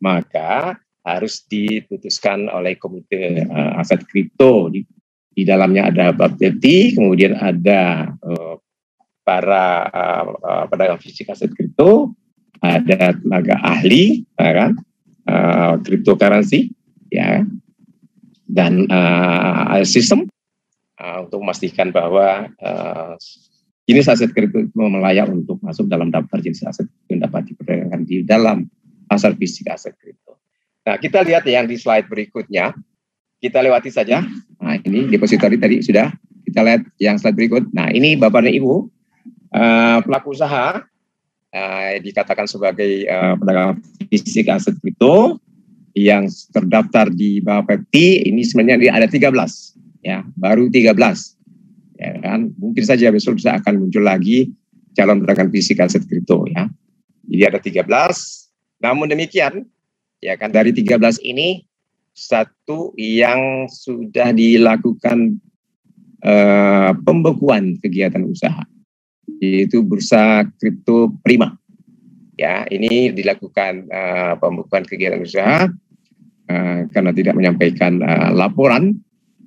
maka 0.00 0.80
harus 1.06 1.46
diputuskan 1.46 2.50
oleh 2.50 2.74
komite 2.74 3.46
uh, 3.46 3.78
aset 3.78 4.02
kripto. 4.10 4.72
Di, 4.74 4.82
di 5.36 5.44
dalamnya 5.44 5.92
ada 5.92 6.16
Bapepti, 6.16 6.96
kemudian 6.96 7.36
ada 7.36 8.10
uh, 8.24 8.56
para 9.26 9.90
uh, 9.90 10.64
pedagang 10.70 11.02
fisik 11.02 11.26
aset 11.26 11.50
kripto, 11.50 12.14
ada 12.62 13.18
tenaga 13.18 13.58
ahli, 13.66 14.22
ya 14.38 14.52
kan, 14.54 14.70
uh, 15.26 15.74
cryptocurrency, 15.82 16.70
ya, 17.10 17.42
dan 18.46 18.86
uh, 18.86 19.82
sistem 19.82 20.30
uh, 21.02 21.26
untuk 21.26 21.42
memastikan 21.42 21.90
bahwa 21.90 22.46
uh, 22.62 23.18
jenis 23.90 24.06
aset 24.06 24.30
kripto 24.30 24.62
itu 24.62 24.78
melayak 24.78 25.26
untuk 25.26 25.58
masuk 25.58 25.90
dalam 25.90 26.14
daftar 26.14 26.38
jenis 26.38 26.62
aset 26.62 26.86
yang 27.10 27.26
dapat 27.26 27.50
diperdagangkan 27.50 28.06
di 28.06 28.22
dalam 28.22 28.70
pasar 29.10 29.34
fisik 29.34 29.66
aset 29.66 29.98
kripto. 29.98 30.38
Nah, 30.86 31.02
kita 31.02 31.26
lihat 31.26 31.42
yang 31.50 31.66
di 31.66 31.74
slide 31.74 32.06
berikutnya. 32.06 32.70
Kita 33.36 33.60
lewati 33.60 33.90
saja. 33.92 34.22
Nah, 34.62 34.74
ini 34.86 35.10
depository 35.10 35.58
tadi 35.58 35.82
sudah. 35.82 36.08
Kita 36.46 36.62
lihat 36.62 36.86
yang 37.02 37.18
slide 37.18 37.36
berikut. 37.36 37.68
Nah, 37.74 37.90
ini 37.90 38.14
Bapak 38.14 38.46
dan 38.46 38.54
Ibu, 38.54 38.95
uh, 39.56 39.98
pelaku 40.04 40.36
usaha 40.36 40.84
uh, 41.50 41.90
dikatakan 42.04 42.44
sebagai 42.44 43.08
uh, 43.08 43.34
pedagang 43.40 43.80
fisik 44.12 44.52
aset 44.52 44.76
kripto 44.78 45.40
yang 45.96 46.28
terdaftar 46.52 47.08
di 47.08 47.40
Bapepti 47.40 48.28
ini 48.28 48.44
sebenarnya 48.44 48.92
ada 48.92 49.08
13 49.08 49.32
ya 50.04 50.20
baru 50.36 50.68
13 50.68 50.92
ya 51.96 52.10
kan? 52.20 52.52
Mungkin 52.60 52.84
saja 52.84 53.08
besok 53.08 53.40
bisa 53.40 53.56
akan 53.56 53.80
muncul 53.80 54.04
lagi 54.04 54.52
calon 54.92 55.24
pedagang 55.24 55.48
fisik 55.48 55.80
aset 55.80 56.04
kripto 56.04 56.44
ya. 56.52 56.68
Jadi 57.26 57.42
ada 57.42 57.58
13 57.58 57.88
namun 58.84 59.08
demikian 59.08 59.64
ya 60.20 60.36
kan 60.36 60.52
dari 60.52 60.76
13 60.76 61.00
ini 61.24 61.64
satu 62.16 62.96
yang 62.96 63.68
sudah 63.68 64.32
dilakukan 64.32 65.36
uh, 66.24 66.96
pembekuan 67.04 67.76
kegiatan 67.80 68.24
usaha 68.24 68.64
yaitu 69.42 69.84
bursa 69.84 70.46
kripto 70.56 71.12
prima 71.20 71.56
ya 72.36 72.64
ini 72.68 73.12
dilakukan 73.12 73.88
uh, 73.88 74.34
pembekuan 74.40 74.84
kegiatan 74.84 75.24
usaha 75.24 75.68
uh, 76.48 76.78
karena 76.92 77.10
tidak 77.12 77.34
menyampaikan 77.36 78.00
uh, 78.00 78.30
laporan 78.32 78.96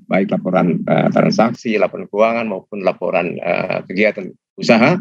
baik 0.09 0.33
laporan 0.33 0.81
uh, 0.89 1.07
transaksi, 1.13 1.77
laporan 1.77 2.09
keuangan 2.09 2.49
maupun 2.49 2.81
laporan 2.81 3.37
uh, 3.37 3.85
kegiatan 3.85 4.33
usaha 4.57 4.97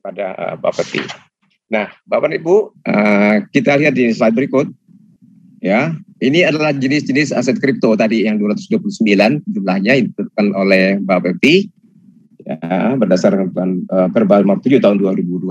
kepada 0.00 0.26
uh, 0.34 0.56
Bapak 0.56 0.88
Ibu. 0.88 1.04
Nah, 1.68 1.92
Bapak 2.08 2.32
Ibu, 2.32 2.72
uh, 2.88 3.36
kita 3.52 3.76
lihat 3.76 3.92
di 3.92 4.08
slide 4.10 4.32
berikut. 4.32 4.72
Ya, 5.64 5.96
ini 6.20 6.44
adalah 6.44 6.76
jenis-jenis 6.76 7.32
aset 7.32 7.56
kripto 7.56 7.96
tadi 7.96 8.28
yang 8.28 8.36
229 8.36 9.00
jumlahnya 9.48 9.92
ditetapkan 10.00 10.52
oleh 10.56 11.00
Bapak 11.00 11.40
Ibu 11.40 11.68
ya, 12.44 12.94
berdasarkan 12.94 13.48
uh, 13.88 14.08
Perbal 14.12 14.44
7 14.44 14.80
tahun 14.80 14.96
2020. 15.00 15.48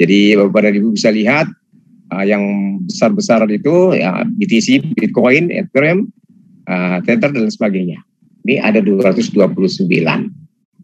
Jadi 0.00 0.20
Bapak 0.36 0.60
dan 0.64 0.74
Ibu 0.76 0.88
bisa 0.96 1.10
lihat 1.12 1.46
uh, 2.10 2.24
yang 2.26 2.42
besar-besar 2.84 3.46
itu 3.50 3.94
ya 3.94 4.24
BTC, 4.26 4.94
Bitcoin, 4.98 5.50
Ethereum, 5.54 6.10
uh, 6.66 6.98
Tether 7.06 7.30
dan 7.30 7.50
sebagainya. 7.50 8.02
Ini 8.44 8.60
ada 8.64 8.80
229. 8.80 9.36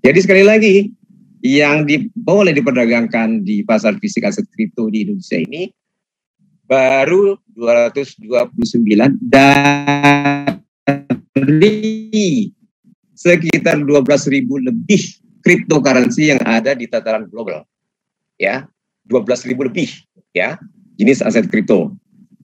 Jadi 0.04 0.18
sekali 0.20 0.44
lagi 0.44 0.92
yang 1.40 1.88
di, 1.88 2.10
boleh 2.12 2.52
diperdagangkan 2.52 3.42
di 3.42 3.64
pasar 3.64 3.96
fisik 4.02 4.24
aset 4.24 4.44
kripto 4.52 4.90
di 4.92 5.00
Indonesia 5.06 5.38
ini 5.40 5.72
baru 6.66 7.38
229 7.54 9.30
dari 9.30 9.86
sekitar 13.16 13.80
12 13.80 14.04
ribu 14.28 14.60
lebih 14.60 15.00
cryptocurrency 15.40 16.36
yang 16.36 16.42
ada 16.44 16.76
di 16.76 16.84
tataran 16.84 17.26
global. 17.32 17.64
Ya, 18.36 18.68
12 19.08 19.48
ribu 19.48 19.64
lebih 19.64 19.88
ya 20.36 20.60
jenis 21.00 21.24
aset 21.24 21.48
kripto 21.48 21.96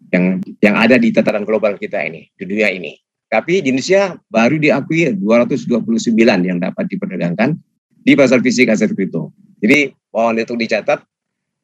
yang 0.08 0.40
yang 0.64 0.76
ada 0.80 0.96
di 0.96 1.12
tataran 1.12 1.44
global 1.44 1.76
kita 1.76 2.00
ini, 2.00 2.32
di 2.32 2.48
dunia 2.48 2.72
ini. 2.72 2.96
Tapi 3.28 3.64
di 3.64 3.72
Indonesia 3.72 4.16
baru 4.28 4.60
diakui 4.60 5.12
229 5.16 6.12
yang 6.44 6.60
dapat 6.60 6.84
diperdagangkan 6.88 7.56
di 8.02 8.12
pasar 8.16 8.40
fisik 8.40 8.68
aset 8.72 8.92
kripto. 8.92 9.32
Jadi 9.60 9.92
mohon 10.12 10.36
itu 10.40 10.52
dicatat 10.56 11.00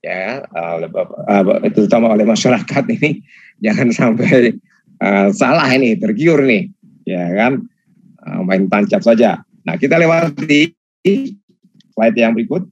ya 0.05 0.47
uh, 0.47 0.79
terutama 1.75 2.15
oleh 2.15 2.25
masyarakat 2.25 2.85
ini 3.01 3.21
jangan 3.59 3.89
sampai 3.91 4.55
uh, 5.03 5.29
salah 5.35 5.69
ini 5.75 5.99
tergiur 5.99 6.43
nih 6.47 6.71
ya 7.05 7.25
kan 7.35 7.67
main 8.45 8.69
tancap 8.69 9.01
saja. 9.01 9.41
Nah 9.65 9.75
kita 9.81 9.97
lewati 9.97 10.73
slide 11.95 12.17
yang 12.17 12.37
berikut. 12.37 12.69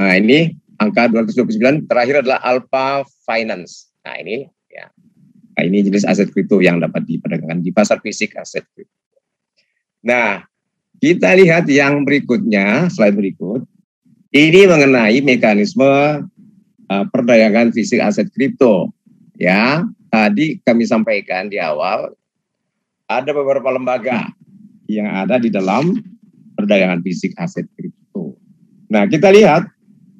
Nah 0.00 0.12
ini 0.18 0.54
angka 0.78 1.06
229 1.10 1.86
terakhir 1.86 2.26
adalah 2.26 2.42
Alpha 2.42 3.06
Finance. 3.26 3.94
Nah 4.02 4.18
ini 4.18 4.50
Nah, 5.54 5.62
ini 5.62 5.86
jenis 5.86 6.02
aset 6.02 6.34
kripto 6.34 6.58
yang 6.58 6.82
dapat 6.82 7.06
diperdagangkan 7.06 7.62
di 7.62 7.70
pasar 7.70 8.02
fisik 8.02 8.34
aset 8.34 8.66
kripto. 8.74 9.22
Nah, 10.02 10.42
kita 10.98 11.30
lihat 11.38 11.70
yang 11.70 12.02
berikutnya, 12.02 12.90
slide 12.90 13.14
berikut. 13.14 13.62
Ini 14.34 14.66
mengenai 14.66 15.22
mekanisme 15.22 16.26
uh, 16.90 17.04
perdagangan 17.06 17.70
fisik 17.70 18.02
aset 18.02 18.26
kripto. 18.34 18.90
Ya, 19.38 19.86
tadi 20.10 20.58
kami 20.66 20.86
sampaikan 20.90 21.46
di 21.46 21.62
awal 21.62 22.10
ada 23.08 23.30
beberapa 23.30 23.68
lembaga 23.70 24.28
yang 24.88 25.08
ada 25.08 25.40
di 25.40 25.48
dalam 25.48 25.96
perdagangan 26.54 27.00
fisik 27.04 27.32
aset 27.40 27.68
kripto. 27.76 28.36
Nah, 28.88 29.08
kita 29.08 29.32
lihat 29.32 29.68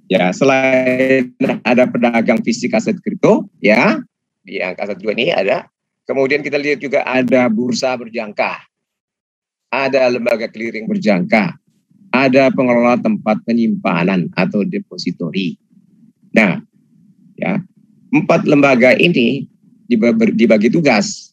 ya 0.09 0.33
selain 0.33 1.33
ada 1.65 1.89
pedagang 1.89 2.41
fisik 2.45 2.73
aset 2.77 2.97
kripto 3.01 3.49
ya 3.61 4.01
di 4.45 4.61
angka 4.61 4.93
satu 4.93 5.13
ini 5.13 5.33
ada. 5.33 5.69
Kemudian 6.05 6.45
kita 6.45 6.61
lihat 6.61 6.85
juga 6.85 7.01
ada 7.09 7.49
bursa 7.49 7.97
berjangka. 7.97 8.61
Ada 9.73 10.13
lembaga 10.13 10.53
clearing 10.53 10.85
berjangka. 10.85 11.57
Ada 12.13 12.53
pengelola 12.53 13.01
tempat 13.01 13.41
penyimpanan 13.49 14.29
atau 14.37 14.63
depositori 14.63 15.57
nah 16.35 16.59
ya 17.39 17.63
empat 18.11 18.43
lembaga 18.45 18.99
ini 18.99 19.47
dibagi 20.35 20.69
tugas 20.69 21.31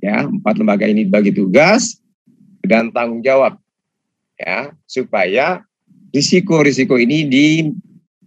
ya 0.00 0.26
empat 0.26 0.56
lembaga 0.56 0.88
ini 0.88 1.06
dibagi 1.06 1.32
tugas 1.32 2.00
dan 2.64 2.92
tanggung 2.92 3.20
jawab 3.20 3.56
ya 4.40 4.72
supaya 4.88 5.64
risiko-risiko 6.10 6.98
ini 6.98 7.28
di 7.28 7.46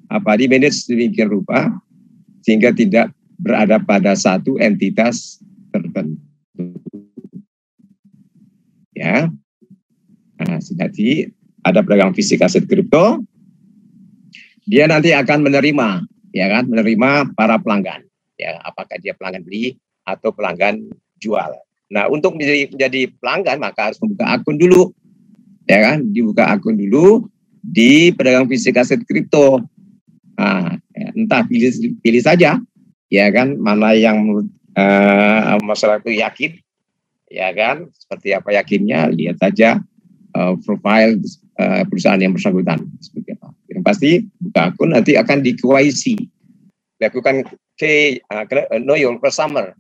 apa 0.08 0.38
di 0.38 0.46
manage 0.46 0.86
sedemikian 0.86 1.30
rupa 1.30 1.74
sehingga 2.46 2.70
tidak 2.76 3.10
berada 3.40 3.82
pada 3.82 4.14
satu 4.14 4.60
entitas 4.62 5.42
tertentu. 5.74 6.22
Ya, 8.94 9.26
nah, 10.38 10.60
jadi 10.62 11.34
ada 11.66 11.82
pedagang 11.82 12.14
fisik 12.14 12.46
aset 12.46 12.70
kripto, 12.70 13.26
dia 14.70 14.86
nanti 14.86 15.12
akan 15.12 15.50
menerima, 15.50 16.06
ya 16.30 16.46
kan, 16.46 16.70
menerima 16.70 17.34
para 17.34 17.58
pelanggan, 17.58 18.06
ya, 18.38 18.62
apakah 18.62 19.02
dia 19.02 19.18
pelanggan 19.18 19.42
beli 19.42 19.82
atau 20.06 20.30
pelanggan 20.30 20.94
jual. 21.18 21.58
Nah, 21.94 22.10
untuk 22.10 22.34
menjadi, 22.34 22.74
menjadi 22.74 23.02
pelanggan 23.22 23.62
maka 23.62 23.94
harus 23.94 24.02
membuka 24.02 24.26
akun 24.34 24.58
dulu, 24.58 24.90
ya 25.70 25.80
kan, 25.94 26.10
dibuka 26.10 26.50
akun 26.50 26.74
dulu 26.74 27.30
di 27.62 28.10
pedagang 28.10 28.50
fisik 28.50 28.82
aset 28.82 29.06
kripto. 29.06 29.62
Nah, 30.34 30.74
entah 31.14 31.46
pilih 31.46 31.70
pilih 32.02 32.22
saja. 32.26 32.58
Ya 33.14 33.28
kan? 33.30 33.62
Mana 33.62 33.94
yang 33.94 34.50
uh, 34.74 35.62
masyarakat 35.62 36.10
yakin. 36.10 36.58
Ya 37.30 37.54
kan? 37.54 37.94
Seperti 37.94 38.34
apa 38.34 38.50
yakinnya? 38.58 39.14
Lihat 39.14 39.38
saja 39.38 39.78
uh, 40.34 40.58
profile 40.66 41.22
uh, 41.62 41.86
perusahaan 41.86 42.18
yang 42.18 42.34
bersangkutan. 42.34 42.82
Seperti 42.98 43.38
apa? 43.38 43.54
Yang 43.70 43.82
pasti 43.86 44.12
buka 44.42 44.74
akun 44.74 44.98
nanti 44.98 45.14
akan 45.14 45.46
di 45.46 45.54
KYC 45.54 46.34
lakukan 47.04 47.44
K 47.76 48.16
uh, 48.32 48.46
know 48.80 48.96
your 48.96 49.20
customer 49.20 49.76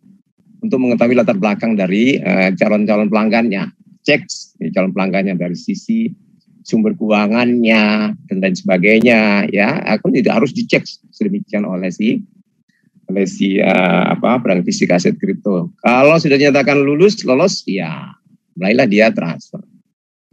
untuk 0.63 0.79
mengetahui 0.79 1.19
latar 1.19 1.35
belakang 1.35 1.75
dari 1.75 2.17
calon-calon 2.55 3.07
uh, 3.07 3.11
pelanggannya 3.11 3.63
cek 4.03 4.21
calon 4.75 4.91
pelanggannya 4.91 5.35
dari 5.35 5.55
sisi 5.55 6.11
sumber 6.63 6.95
keuangannya 6.95 8.15
dan 8.15 8.37
lain 8.39 8.55
sebagainya 8.55 9.51
ya 9.51 9.83
akun 9.83 10.15
tidak 10.15 10.43
harus 10.43 10.55
dicek 10.55 10.83
sedemikian 11.11 11.67
oleh 11.67 11.91
si 11.91 12.23
oleh 13.11 13.27
si 13.27 13.59
uh, 13.59 14.15
apa 14.15 14.39
perang 14.39 14.63
fisik 14.63 14.91
aset 14.95 15.19
kripto. 15.19 15.75
Kalau 15.83 16.15
sudah 16.15 16.39
dinyatakan 16.39 16.79
lulus 16.79 17.19
lolos 17.27 17.67
ya 17.67 18.15
mulailah 18.55 18.87
dia 18.87 19.11
transfer. 19.11 19.59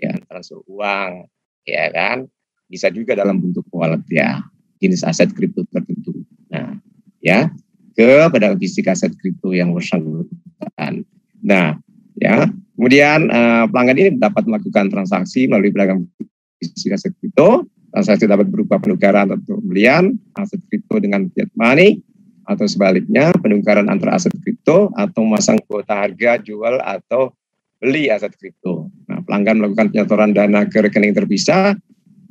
Ya, 0.01 0.17
transfer 0.31 0.63
uang 0.71 1.27
ya 1.67 1.91
kan. 1.91 2.31
Bisa 2.71 2.87
juga 2.95 3.19
dalam 3.19 3.43
bentuk 3.43 3.67
wallet 3.75 4.07
ya, 4.07 4.47
jenis 4.79 5.03
aset 5.03 5.35
kripto 5.35 5.67
tertentu. 5.67 6.15
Nah, 6.55 6.79
ya 7.19 7.51
ke 8.01 8.57
fisik 8.57 8.89
aset 8.89 9.13
kripto 9.21 9.53
yang 9.53 9.77
bersangkutan. 9.77 11.05
Nah, 11.45 11.77
ya. 12.17 12.49
Kemudian 12.81 13.29
uh, 13.29 13.69
pelanggan 13.69 13.97
ini 14.01 14.11
dapat 14.17 14.49
melakukan 14.49 14.89
transaksi 14.89 15.45
melalui 15.45 15.69
pedagang 15.69 16.09
fisik 16.57 16.97
aset 16.97 17.13
kripto. 17.21 17.69
Transaksi 17.93 18.25
dapat 18.25 18.49
berupa 18.49 18.81
penukaran 18.81 19.29
atau 19.37 19.61
pembelian 19.61 20.17
aset 20.41 20.65
kripto 20.73 20.97
dengan 20.97 21.29
fiat 21.29 21.53
money 21.61 22.01
atau 22.49 22.65
sebaliknya 22.65 23.37
penukaran 23.37 23.93
antara 23.93 24.17
aset 24.17 24.33
kripto 24.41 24.89
atau 24.97 25.21
memasang 25.29 25.61
kuota 25.69 25.93
harga 25.93 26.41
jual 26.41 26.81
atau 26.81 27.37
beli 27.77 28.09
aset 28.09 28.33
kripto. 28.41 28.89
Nah, 29.13 29.21
pelanggan 29.29 29.61
melakukan 29.61 29.93
penyetoran 29.93 30.33
dana 30.33 30.65
ke 30.65 30.81
rekening 30.81 31.13
terpisah 31.13 31.77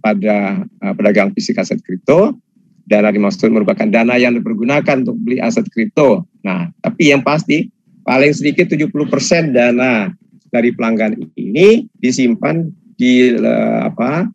pada 0.01 0.65
uh, 0.65 0.93
pedagang 0.97 1.29
fisik 1.37 1.61
aset 1.61 1.77
kripto. 1.85 2.41
Dana 2.89 3.13
dimaksud 3.13 3.53
merupakan 3.53 3.85
dana 3.85 4.17
yang 4.17 4.33
dipergunakan 4.33 5.05
untuk 5.05 5.21
beli 5.21 5.37
aset 5.37 5.69
kripto. 5.69 6.25
Nah, 6.41 6.73
tapi 6.81 7.13
yang 7.13 7.21
pasti 7.21 7.69
paling 8.01 8.33
sedikit 8.33 8.73
70% 8.73 9.53
dana 9.53 10.09
dari 10.49 10.73
pelanggan 10.73 11.13
ini 11.37 11.85
disimpan 12.01 12.65
di 12.97 13.29
uh, 13.37 13.85
apa 13.85 14.25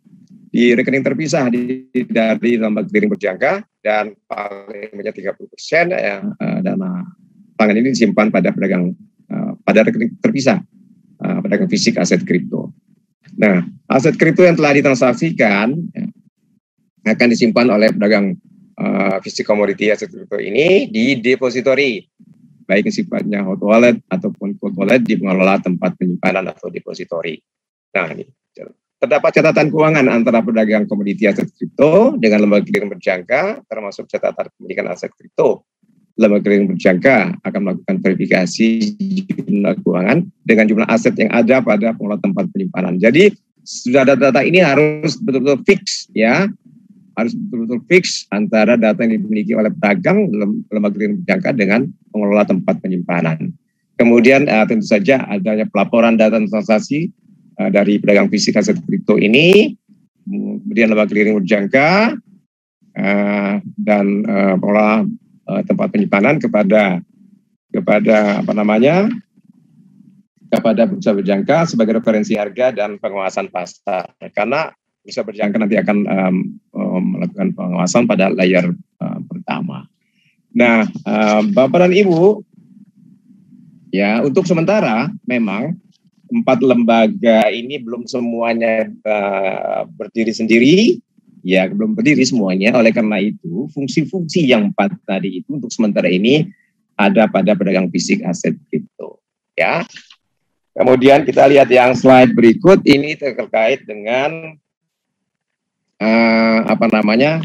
di 0.55 0.71
rekening 0.71 1.03
terpisah 1.03 1.51
di, 1.51 1.83
dari 2.07 2.55
lembaga 2.55 2.87
clearing 2.87 3.11
berjangka 3.11 3.59
dan 3.83 4.15
paling 4.23 4.87
banyak 4.95 5.15
30 5.19 5.51
persen 5.51 5.91
ya, 5.91 6.23
dana 6.63 7.03
pangan 7.59 7.75
ini 7.75 7.91
disimpan 7.91 8.31
pada 8.31 8.55
pedagang 8.55 8.95
uh, 9.27 9.51
pada 9.67 9.83
rekening 9.83 10.15
terpisah 10.23 10.63
pedagang 11.43 11.67
fisik 11.67 11.99
aset 11.99 12.23
kripto. 12.23 12.71
Nah, 13.35 13.67
aset 13.91 14.15
kripto 14.15 14.47
yang 14.47 14.55
telah 14.55 14.77
ditransaksikan 14.77 15.75
ya, 15.91 16.05
akan 17.05 17.27
disimpan 17.29 17.69
oleh 17.69 17.93
pedagang 17.93 18.33
uh, 18.81 19.17
fisik 19.21 19.45
komoditi 19.45 19.93
aset 19.93 20.09
kripto 20.09 20.41
ini 20.41 20.89
di 20.89 21.21
depositori 21.21 22.01
baik 22.65 22.89
sifatnya 22.89 23.45
hot 23.45 23.61
wallet 23.61 24.01
ataupun 24.09 24.57
cold 24.57 24.73
wallet 24.73 25.05
di 25.05 25.21
pengelola 25.21 25.61
tempat 25.61 25.93
penyimpanan 26.01 26.49
atau 26.49 26.73
depositori. 26.73 27.37
Nah, 27.93 28.09
ini 28.09 28.25
Terdapat 28.95 29.37
catatan 29.37 29.69
keuangan 29.69 30.07
antara 30.07 30.39
pedagang 30.39 30.87
komoditi 30.87 31.27
aset 31.27 31.51
kripto 31.51 32.17
dengan 32.17 32.47
lembaga 32.47 32.63
clearing 32.63 32.89
berjangka, 32.89 33.61
termasuk 33.69 34.07
catatan 34.07 34.49
kepemilikan 34.49 34.87
aset 34.89 35.13
kripto. 35.13 35.67
Lembaga 36.17 36.47
clearing 36.47 36.71
berjangka 36.71 37.37
akan 37.43 37.59
melakukan 37.59 37.95
verifikasi 38.01 38.69
jumlah 39.45 39.77
keuangan 39.83 40.25
dengan 40.41 40.65
jumlah 40.71 40.87
aset 40.87 41.13
yang 41.21 41.29
ada 41.29 41.59
pada 41.59 41.91
pengelola 41.93 42.23
tempat 42.23 42.47
penyimpanan. 42.49 42.95
Jadi 42.95 43.35
sudah 43.61 44.09
data-data 44.09 44.41
ini 44.47 44.63
harus 44.63 45.21
betul-betul 45.21 45.61
fix 45.67 46.07
ya, 46.15 46.49
harus 47.15 47.33
betul-betul 47.35 47.79
fix 47.87 48.27
antara 48.31 48.75
data 48.75 49.03
yang 49.07 49.23
dimiliki 49.23 49.55
oleh 49.55 49.71
pedagang 49.71 50.27
lembaga 50.69 50.99
clearing 50.99 51.23
berjangka 51.23 51.49
dengan 51.55 51.81
pengelola 52.11 52.43
tempat 52.43 52.75
penyimpanan. 52.83 53.55
Kemudian 53.95 54.51
uh, 54.51 54.67
tentu 54.67 54.83
saja 54.83 55.23
adanya 55.31 55.63
pelaporan 55.71 56.19
data 56.19 56.35
transaksi 56.35 57.07
uh, 57.59 57.71
dari 57.71 57.95
pedagang 57.95 58.27
fisik 58.27 58.59
aset 58.59 58.75
kripto 58.83 59.15
ini, 59.15 59.71
kemudian 60.27 60.91
lembaga 60.91 61.15
clearing 61.15 61.39
berjangka 61.39 62.19
uh, 62.99 63.53
dan 63.79 64.05
uh, 64.27 64.55
pengelola 64.59 65.07
uh, 65.47 65.61
tempat 65.63 65.87
penyimpanan 65.95 66.35
kepada 66.43 66.99
kepada 67.71 68.43
apa 68.43 68.53
namanya 68.55 69.07
kepada 70.47 70.87
bursa 70.87 71.11
berjangka 71.11 71.67
sebagai 71.67 71.99
referensi 71.99 72.39
harga 72.39 72.71
dan 72.71 72.95
pengawasan 72.99 73.51
pasar 73.51 74.15
karena 74.31 74.71
bursa 75.03 75.21
berjangka 75.27 75.57
nanti 75.59 75.75
akan 75.75 75.97
um, 76.07 76.35
melakukan 76.75 77.55
pengawasan 77.55 78.03
pada 78.03 78.27
layar 78.31 78.71
uh, 78.99 79.19
pertama. 79.25 79.87
Nah, 80.55 80.87
uh, 81.03 81.41
Bapak 81.51 81.87
dan 81.87 81.93
Ibu, 81.95 82.43
ya 83.91 84.23
untuk 84.23 84.47
sementara 84.47 85.11
memang 85.27 85.75
empat 86.31 86.59
lembaga 86.63 87.47
ini 87.51 87.79
belum 87.79 88.07
semuanya 88.07 88.87
uh, 89.03 89.87
berdiri 89.87 90.31
sendiri, 90.31 90.77
ya 91.43 91.67
belum 91.69 91.95
berdiri 91.95 92.23
semuanya. 92.23 92.75
Oleh 92.75 92.91
karena 92.95 93.19
itu, 93.21 93.67
fungsi-fungsi 93.71 94.47
yang 94.47 94.71
empat 94.73 94.95
tadi 95.03 95.43
itu 95.43 95.59
untuk 95.59 95.69
sementara 95.69 96.07
ini 96.07 96.47
ada 96.95 97.27
pada 97.27 97.51
pedagang 97.53 97.91
fisik 97.91 98.23
aset 98.23 98.55
kripto. 98.71 99.19
Ya. 99.55 99.83
Kemudian 100.75 101.23
kita 101.23 101.47
lihat 101.47 101.71
yang 101.71 101.95
slide 101.95 102.35
berikut 102.35 102.83
ini 102.83 103.15
terkait 103.15 103.87
dengan 103.87 104.59
uh, 105.99 106.59
apa 106.65 106.85
namanya 106.91 107.43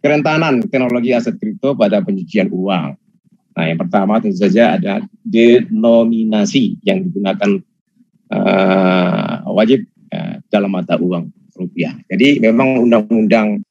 kerentanan 0.00 0.60
teknologi 0.64 1.16
aset 1.16 1.36
kripto 1.40 1.72
pada 1.72 2.04
pencucian 2.04 2.52
uang. 2.52 2.96
Nah, 3.54 3.64
yang 3.70 3.78
pertama 3.78 4.18
tentu 4.18 4.36
saja 4.36 4.76
ada 4.76 5.00
denominasi 5.22 6.82
yang 6.82 7.06
digunakan 7.06 7.62
uh, 8.34 9.46
wajib 9.54 9.86
uh, 10.10 10.42
dalam 10.50 10.74
mata 10.74 10.98
uang 10.98 11.30
rupiah. 11.54 11.94
Jadi 12.10 12.42
memang 12.42 12.82
undang-undang 12.82 13.62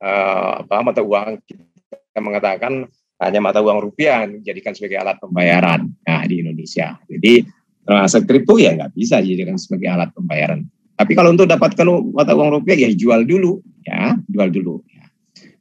apa 0.00 0.80
mata 0.80 1.04
uang 1.04 1.44
kita 1.44 2.24
mengatakan 2.24 2.88
hanya 3.20 3.40
mata 3.44 3.60
uang 3.60 3.84
rupiah 3.84 4.24
dijadikan 4.24 4.72
sebagai 4.72 4.96
alat 4.96 5.20
pembayaran 5.20 5.92
nah, 6.08 6.24
di 6.24 6.40
Indonesia. 6.40 6.96
Jadi 7.04 7.44
aset 7.84 8.24
kripto 8.24 8.56
ya 8.56 8.72
nggak 8.76 8.96
bisa 8.96 9.20
dijadikan 9.20 9.60
sebagai 9.60 9.92
alat 9.92 10.08
pembayaran. 10.16 10.64
Tapi 11.00 11.16
kalau 11.16 11.32
untuk 11.32 11.48
dapatkan 11.48 12.12
mata 12.12 12.36
uang 12.36 12.60
rupiah 12.60 12.76
ya 12.76 12.92
jual 12.92 13.24
dulu, 13.24 13.64
ya 13.88 14.20
jual 14.28 14.52
dulu. 14.52 14.84
Ya. 14.92 15.08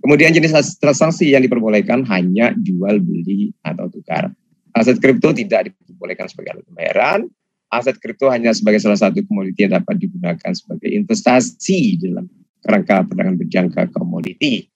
Kemudian 0.04 0.36
jenis 0.36 0.52
transaksi 0.84 1.32
yang 1.32 1.47
diperbolehkan 1.47 2.04
hanya 2.12 2.52
jual 2.60 2.99
beli 2.99 3.56
atau 3.63 3.88
tukar. 3.88 4.36
Aset 4.75 4.99
kripto 4.99 5.32
tidak 5.32 5.71
diperbolehkan 5.71 6.28
sebagai 6.28 6.60
alat 6.60 6.65
pembayaran. 6.67 7.19
Aset 7.71 8.04
kripto 8.04 8.28
hanya 8.28 8.52
sebagai 8.52 8.84
salah 8.84 8.99
satu 8.99 9.23
komoditi 9.23 9.63
yang 9.63 9.80
dapat 9.80 9.95
digunakan 10.04 10.52
sebagai 10.52 10.91
investasi 10.91 12.04
dalam 12.04 12.28
kerangka 12.60 13.08
perdagangan 13.08 13.39
berjangka 13.39 13.82
komoditi. 13.95 14.67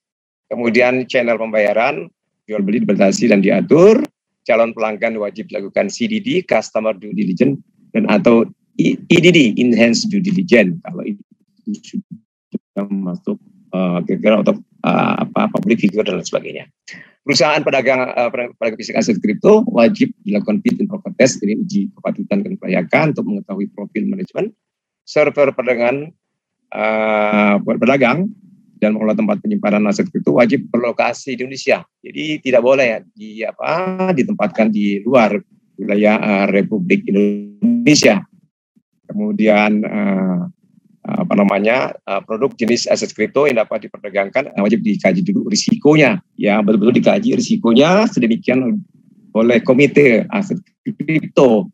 Kemudian 0.47 1.04
channel 1.12 1.36
pembayaran 1.36 2.08
jual 2.47 2.63
beli 2.63 2.88
dibatasi 2.88 3.28
dan 3.28 3.43
diatur. 3.43 3.99
Calon 4.47 4.71
pelanggan 4.71 5.19
wajib 5.19 5.52
dilakukan 5.52 5.91
CDD, 5.91 6.43
Customer 6.43 6.95
Due 6.95 7.15
Diligence, 7.15 7.60
dan 7.95 8.08
atau 8.12 8.47
EDD, 8.79 9.59
Enhanced 9.62 10.09
Due 10.09 10.23
Diligence. 10.23 10.81
Kalau 10.81 11.03
itu 11.05 11.21
sudah 12.49 12.86
masuk 12.89 13.38
uh, 13.73 14.01
kira-kira 14.05 14.41
untuk 14.41 14.62
uh, 14.86 15.13
apa 15.25 15.49
public 15.53 15.81
figure 15.81 16.05
dan 16.05 16.21
lain 16.21 16.27
sebagainya. 16.27 16.65
Perusahaan 17.23 17.63
pedagang 17.63 18.12
uh, 18.13 18.29
pedagang 18.33 18.77
fisik 18.77 18.99
aset 18.99 19.17
kripto 19.23 19.63
wajib 19.71 20.12
dilakukan 20.27 20.59
fit 20.59 20.75
and 20.81 20.91
proper 20.91 21.13
test, 21.15 21.39
ini 21.39 21.55
uji 21.55 21.88
kepatutan 21.95 22.43
dan 22.43 22.53
kelayakan 22.59 23.15
untuk 23.15 23.25
mengetahui 23.31 23.67
profil 23.71 24.03
manajemen 24.12 24.51
server 25.07 25.55
perdagangan 25.55 26.12
uh, 26.75 27.55
pedagang 27.63 28.27
dan 28.83 28.91
mengelola 28.91 29.15
tempat 29.15 29.38
penyimpanan 29.39 29.88
aset 29.88 30.12
kripto 30.12 30.36
wajib 30.36 30.67
berlokasi 30.67 31.39
di 31.39 31.47
Indonesia. 31.47 31.79
Jadi 32.03 32.43
tidak 32.43 32.62
boleh 32.65 33.07
di 33.15 33.39
apa 33.47 34.12
ditempatkan 34.12 34.67
di 34.67 34.99
luar 35.07 35.39
wilayah 35.79 36.19
uh, 36.19 36.45
Republik 36.51 37.07
Indonesia. 37.07 38.19
Kemudian 39.07 39.83
uh, 39.83 40.47
apa 41.03 41.33
namanya 41.35 41.91
uh, 42.07 42.23
produk 42.23 42.55
jenis 42.55 42.87
aset 42.87 43.11
kripto 43.11 43.43
yang 43.43 43.59
dapat 43.59 43.91
diperdagangkan 43.91 44.55
wajib 44.55 44.79
dikaji 44.83 45.19
dulu 45.19 45.51
risikonya. 45.51 46.23
Ya 46.39 46.63
betul-betul 46.63 47.03
dikaji 47.03 47.35
risikonya 47.35 48.07
sedemikian 48.07 48.79
oleh 49.35 49.59
komite 49.59 50.23
aset 50.31 50.59
kripto. 50.83 51.67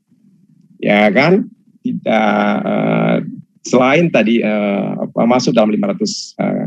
Ya 0.81 1.11
kan? 1.13 1.45
Tidak 1.79 2.53
uh, 2.65 3.17
selain 3.63 4.09
tadi 4.09 4.41
uh, 4.43 5.05
apa, 5.05 5.23
masuk 5.29 5.55
dalam 5.55 5.71
500 5.71 6.35
uh, 6.41 6.65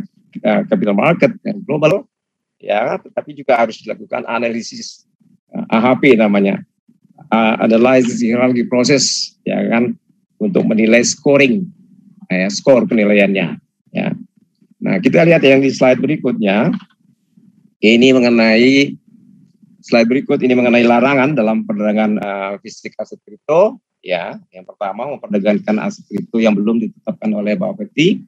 capital 0.71 0.97
market 0.97 1.35
yang 1.45 1.61
global 1.67 2.09
ya 2.63 2.97
tetapi 3.03 3.35
juga 3.37 3.59
harus 3.59 3.83
dilakukan 3.83 4.23
analisis 4.31 5.05
uh, 5.51 5.67
AHP 5.69 6.15
namanya. 6.17 6.63
Uh, 7.33 7.57
analysis 7.65 8.21
hierarchy 8.21 8.61
process 8.69 9.35
ya 9.49 9.57
kan 9.73 9.97
untuk 10.43 10.67
menilai 10.67 11.07
scoring 11.07 11.63
ya, 12.27 12.49
skor 12.51 12.85
penilaiannya. 12.91 13.63
Ya. 13.95 14.09
Nah, 14.83 14.99
kita 14.99 15.23
lihat 15.23 15.47
yang 15.47 15.63
di 15.63 15.71
slide 15.71 16.03
berikutnya. 16.03 16.75
Ini 17.83 18.15
mengenai 18.15 18.95
slide 19.83 20.07
berikut 20.07 20.39
ini 20.39 20.55
mengenai 20.55 20.87
larangan 20.87 21.35
dalam 21.35 21.67
perdagangan 21.67 22.13
uh, 22.23 22.53
fisik 22.63 22.95
aset 22.99 23.19
kripto. 23.27 23.83
Ya, 24.03 24.39
yang 24.51 24.67
pertama 24.67 25.07
memperdagangkan 25.15 25.79
aset 25.79 26.03
kripto 26.11 26.43
yang 26.43 26.59
belum 26.59 26.83
ditetapkan 26.83 27.31
oleh 27.31 27.55
Bapepti 27.55 28.23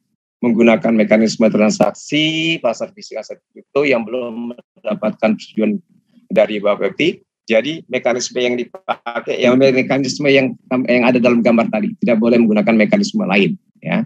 menggunakan 0.44 0.92
mekanisme 0.92 1.48
transaksi 1.48 2.58
pasar 2.60 2.92
fisik 2.92 3.16
aset 3.16 3.40
kripto 3.48 3.86
yang 3.88 4.04
belum 4.04 4.52
mendapatkan 4.54 5.38
persetujuan 5.38 5.80
dari 6.28 6.60
Bapepti. 6.60 7.22
Jadi 7.44 7.84
mekanisme 7.92 8.40
yang 8.40 8.56
dipakai, 8.56 9.36
yang 9.36 9.60
mekanisme 9.60 10.28
yang 10.32 10.56
yang 10.88 11.04
ada 11.04 11.20
dalam 11.20 11.44
gambar 11.44 11.68
tadi 11.68 11.92
tidak 12.00 12.16
boleh 12.16 12.40
menggunakan 12.40 12.72
mekanisme 12.72 13.20
lain 13.28 13.60
ya 13.84 14.00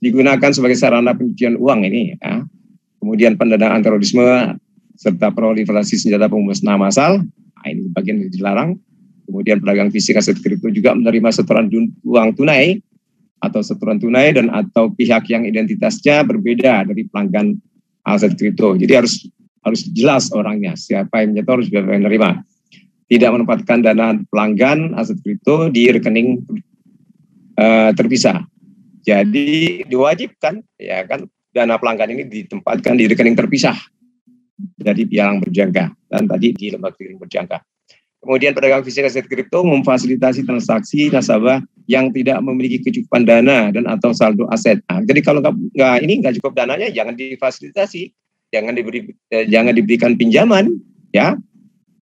digunakan 0.00 0.50
sebagai 0.52 0.76
sarana 0.76 1.16
pencucian 1.16 1.56
uang 1.56 1.80
ini 1.88 2.16
ya. 2.20 2.44
Kemudian 3.00 3.38
pendanaan 3.38 3.84
terorisme 3.84 4.24
serta 4.96 5.30
proliferasi 5.30 6.00
senjata 6.00 6.26
pemusnah 6.26 6.80
massal, 6.80 7.22
nah, 7.22 7.66
ini 7.68 7.86
bagian 7.92 8.24
yang 8.24 8.32
dilarang. 8.32 8.70
Kemudian 9.26 9.58
pedagang 9.58 9.90
fisik 9.90 10.16
aset 10.16 10.38
kripto 10.38 10.70
juga 10.70 10.94
menerima 10.94 11.34
setoran 11.34 11.66
uang 12.06 12.28
tunai 12.38 12.78
atau 13.42 13.58
setoran 13.58 13.98
tunai 13.98 14.30
dan 14.30 14.54
atau 14.54 14.94
pihak 14.94 15.26
yang 15.28 15.42
identitasnya 15.42 16.22
berbeda 16.22 16.86
dari 16.86 17.02
pelanggan 17.10 17.58
aset 18.06 18.38
kripto. 18.38 18.78
Jadi 18.78 18.92
harus 18.94 19.26
harus 19.66 19.82
jelas 19.90 20.30
orangnya 20.30 20.78
siapa 20.78 21.26
yang 21.26 21.34
menyetor 21.34 21.58
siapa 21.66 21.90
yang 21.90 22.06
menerima. 22.06 22.30
Tidak 23.06 23.30
menempatkan 23.30 23.86
dana 23.86 24.18
pelanggan 24.28 24.98
aset 24.98 25.22
kripto 25.22 25.70
di 25.70 25.86
rekening 25.94 26.42
uh, 27.54 27.94
terpisah 27.94 28.42
jadi 29.06 29.86
diwajibkan 29.86 30.66
ya 30.82 31.06
kan 31.06 31.30
dana 31.54 31.78
pelanggan 31.78 32.10
ini 32.10 32.26
ditempatkan 32.26 32.98
di 32.98 33.06
rekening 33.06 33.38
terpisah 33.38 33.78
dari 34.74 35.06
pialang 35.06 35.38
berjangka 35.38 35.94
dan 36.10 36.26
tadi 36.26 36.50
di 36.58 36.74
lembaga 36.74 36.98
rekening 36.98 37.22
berjangka. 37.22 37.62
Kemudian 38.18 38.58
pedagang 38.58 38.82
fisik 38.82 39.06
aset 39.06 39.30
kripto 39.30 39.62
memfasilitasi 39.62 40.42
transaksi 40.42 41.06
nasabah 41.14 41.62
yang 41.86 42.10
tidak 42.10 42.42
memiliki 42.42 42.82
kecukupan 42.82 43.22
dana 43.22 43.70
dan 43.70 43.86
atau 43.86 44.10
saldo 44.10 44.50
aset. 44.50 44.82
Nah, 44.90 45.06
jadi 45.06 45.22
kalau 45.22 45.38
nggak 45.38 46.02
ini 46.02 46.26
nggak 46.26 46.42
cukup 46.42 46.58
dananya, 46.58 46.90
jangan 46.90 47.14
difasilitasi, 47.14 48.10
jangan 48.50 48.74
diberi, 48.74 49.14
eh, 49.30 49.46
jangan 49.46 49.70
diberikan 49.70 50.18
pinjaman, 50.18 50.74
ya. 51.14 51.38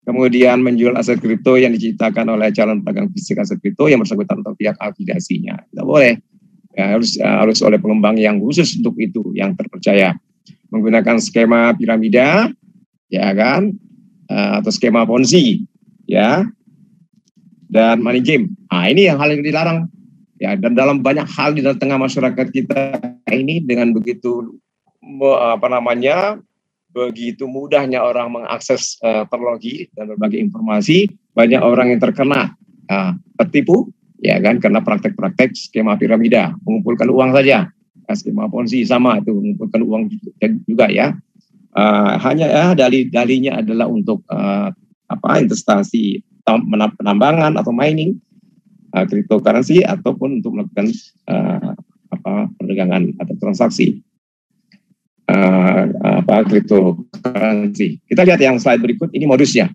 Kemudian 0.02 0.66
menjual 0.66 0.98
aset 0.98 1.22
kripto 1.22 1.62
yang 1.62 1.78
diciptakan 1.78 2.34
oleh 2.34 2.50
calon 2.50 2.82
pedagang 2.82 3.14
fisik 3.14 3.38
aset 3.38 3.62
kripto 3.62 3.86
yang 3.86 4.02
bersangkutan 4.02 4.42
atau 4.42 4.58
pihak 4.58 4.74
afiliasinya. 4.82 5.62
Tidak 5.70 5.86
boleh. 5.86 6.18
Ya, 6.74 6.98
harus 6.98 7.22
harus 7.22 7.60
oleh 7.62 7.78
pengembang 7.78 8.18
yang 8.18 8.42
khusus 8.42 8.74
untuk 8.82 8.98
itu 8.98 9.22
yang 9.38 9.54
terpercaya. 9.54 10.18
Menggunakan 10.74 11.22
skema 11.22 11.78
piramida 11.78 12.50
ya 13.14 13.30
kan? 13.38 13.78
Uh, 14.26 14.64
atau 14.64 14.72
skema 14.74 15.06
ponzi 15.06 15.70
ya. 16.10 16.50
Dan 17.70 18.02
money 18.02 18.26
game. 18.26 18.58
Nah 18.74 18.90
ini 18.90 19.06
yang 19.06 19.22
hal 19.22 19.38
yang 19.38 19.46
dilarang. 19.46 19.80
Ya 20.42 20.58
dan 20.58 20.74
dalam 20.74 21.06
banyak 21.06 21.30
hal 21.30 21.54
di 21.54 21.62
tengah 21.62 22.02
masyarakat 22.02 22.50
kita 22.50 22.98
ini 23.30 23.62
dengan 23.62 23.94
begitu 23.94 24.58
apa 25.22 25.70
namanya 25.70 26.42
begitu 26.92 27.48
mudahnya 27.48 28.04
orang 28.04 28.36
mengakses 28.36 29.00
uh, 29.02 29.24
teknologi 29.28 29.88
dan 29.96 30.12
berbagai 30.12 30.40
informasi 30.44 31.08
banyak 31.32 31.64
orang 31.64 31.96
yang 31.96 32.00
terkena 32.04 32.52
uh, 32.92 33.16
tertipu 33.40 33.90
ya 34.22 34.38
kan 34.38 34.62
karena 34.62 34.80
praktek-praktek 34.86 35.58
skema 35.58 35.98
piramida 35.98 36.54
mengumpulkan 36.64 37.10
uang 37.10 37.34
saja. 37.34 37.74
Nah, 38.06 38.16
skema 38.16 38.46
ponzi 38.48 38.86
sama 38.86 39.18
itu 39.18 39.34
mengumpulkan 39.34 39.82
uang 39.82 40.02
juga 40.70 40.88
ya. 40.94 41.18
Uh, 41.72 42.20
hanya 42.20 42.52
ya 42.52 42.66
dalih-dalihnya 42.76 43.64
adalah 43.64 43.88
untuk 43.88 44.28
uh, 44.28 44.70
apa 45.08 45.30
investasi 45.40 46.20
penambangan 47.00 47.56
atau 47.56 47.72
mining 47.72 48.20
uh, 48.92 49.08
cryptocurrency 49.08 49.82
ataupun 49.84 50.44
untuk 50.44 50.52
melakukan 50.56 50.92
uh, 51.32 51.72
apa 52.12 52.52
perdagangan 52.60 53.16
atau 53.24 53.36
transaksi. 53.40 54.04
Uh, 55.32 55.88
apa 56.42 56.50
cryptocurrency. 56.50 58.02
Kita 58.10 58.26
lihat 58.26 58.42
yang 58.42 58.58
slide 58.58 58.82
berikut 58.82 59.14
ini 59.14 59.30
modusnya. 59.30 59.70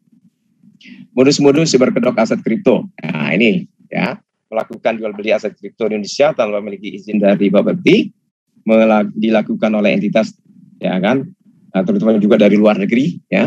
Modus-modus 1.15 1.73
berkedok 1.79 2.19
aset 2.19 2.43
kripto. 2.43 2.91
Nah 3.07 3.31
ini 3.31 3.71
ya. 3.87 4.19
Melakukan 4.51 4.99
jual 4.99 5.15
beli 5.15 5.31
aset 5.31 5.55
kripto 5.55 5.87
di 5.87 5.95
Indonesia 5.99 6.35
tanpa 6.35 6.59
memiliki 6.59 6.99
izin 6.99 7.23
dari 7.23 7.47
Bapepti 7.47 8.11
dilakukan 9.15 9.71
oleh 9.79 9.95
entitas 9.95 10.35
ya 10.83 10.99
kan? 10.99 11.23
Nah, 11.71 11.83
terutama 11.87 12.19
juga 12.19 12.43
dari 12.43 12.59
luar 12.59 12.83
negeri 12.83 13.23
ya. 13.31 13.47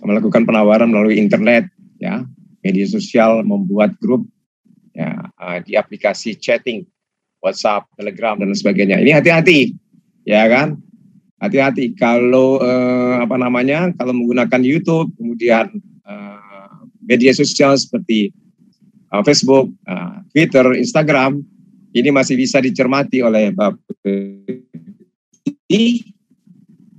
Melakukan 0.00 0.48
penawaran 0.48 0.88
melalui 0.88 1.20
internet 1.20 1.68
ya. 2.00 2.24
Media 2.64 2.86
sosial 2.88 3.44
membuat 3.44 3.94
grup 4.00 4.24
ya 4.96 5.30
di 5.62 5.78
aplikasi 5.78 6.34
chatting 6.34 6.82
WhatsApp, 7.38 7.86
Telegram 7.94 8.34
dan 8.34 8.50
sebagainya. 8.50 8.98
Ini 8.98 9.14
hati-hati 9.14 9.76
ya 10.26 10.44
kan 10.50 10.76
hati-hati. 11.38 11.94
Kalau 11.94 12.58
uh, 12.58 13.22
apa 13.22 13.38
namanya 13.38 13.90
kalau 13.94 14.14
menggunakan 14.14 14.62
YouTube 14.62 15.14
kemudian 15.14 15.70
uh, 16.06 16.84
media 17.06 17.30
sosial 17.34 17.78
seperti 17.78 18.34
uh, 19.14 19.22
Facebook, 19.22 19.70
uh, 19.86 20.22
Twitter, 20.34 20.74
Instagram, 20.74 21.42
ini 21.94 22.10
masih 22.10 22.36
bisa 22.36 22.58
dicermati 22.60 23.22
oleh 23.22 23.54
Bapak 23.54 23.86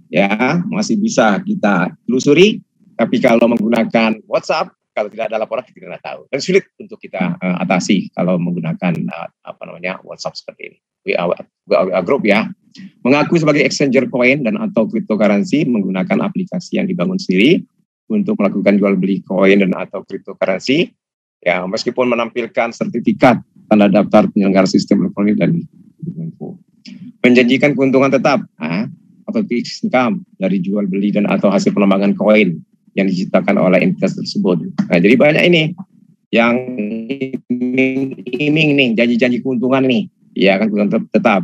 ya 0.10 0.62
masih 0.65 0.97
bisa 0.97 1.38
kita 1.45 1.93
telusuri. 2.04 2.60
Tapi 2.99 3.15
kalau 3.23 3.47
menggunakan 3.47 4.19
WhatsApp 4.28 4.75
kalau 5.00 5.08
tidak 5.08 5.32
ada 5.32 5.40
laporan 5.40 5.64
kita 5.64 5.88
tidak 5.88 6.04
tahu. 6.04 6.28
Dan 6.28 6.40
sulit 6.44 6.68
untuk 6.76 7.00
kita 7.00 7.40
uh, 7.40 7.58
atasi 7.64 8.12
kalau 8.12 8.36
menggunakan 8.36 8.92
uh, 9.08 9.28
apa 9.48 9.62
namanya 9.64 10.04
WhatsApp 10.04 10.36
seperti 10.36 10.76
ini. 10.76 10.78
WA, 11.08 11.32
WA 11.72 12.02
group 12.04 12.28
ya. 12.28 12.52
Mengaku 13.08 13.40
sebagai 13.40 13.64
exchanger 13.64 14.12
koin 14.12 14.44
dan 14.44 14.60
atau 14.60 14.84
cryptocurrency 14.92 15.64
menggunakan 15.64 16.20
aplikasi 16.20 16.76
yang 16.76 16.92
dibangun 16.92 17.16
sendiri 17.16 17.64
untuk 18.12 18.36
melakukan 18.36 18.76
jual 18.76 19.00
beli 19.00 19.24
koin 19.24 19.64
dan 19.64 19.72
atau 19.72 20.04
cryptocurrency. 20.04 20.92
Ya 21.40 21.64
meskipun 21.64 22.12
menampilkan 22.12 22.76
sertifikat 22.76 23.40
tanda 23.72 23.88
daftar 23.88 24.28
penyelenggara 24.28 24.68
sistem 24.68 25.08
elektronik 25.08 25.40
dan 25.40 25.64
menjanjikan 27.24 27.72
keuntungan 27.72 28.12
tetap 28.12 28.44
nah, 28.60 28.92
atau 29.24 29.40
fixed 29.48 29.88
income 29.88 30.28
dari 30.36 30.60
jual 30.60 30.84
beli 30.92 31.16
dan 31.16 31.32
atau 31.32 31.48
hasil 31.48 31.72
penambangan 31.72 32.12
koin 32.20 32.60
yang 32.97 33.06
diciptakan 33.10 33.56
oleh 33.58 33.82
entitas 33.84 34.17
tersebut. 34.17 34.62
Nah, 34.89 34.99
jadi 34.99 35.15
banyak 35.15 35.43
ini 35.49 35.63
yang 36.30 36.56
iming 38.30 38.69
nih 38.78 38.89
janji-janji 38.93 39.41
keuntungan 39.41 39.82
nih, 39.86 40.06
ya 40.38 40.62
kan 40.62 40.69
tetap, 40.69 41.04
tetap 41.10 41.41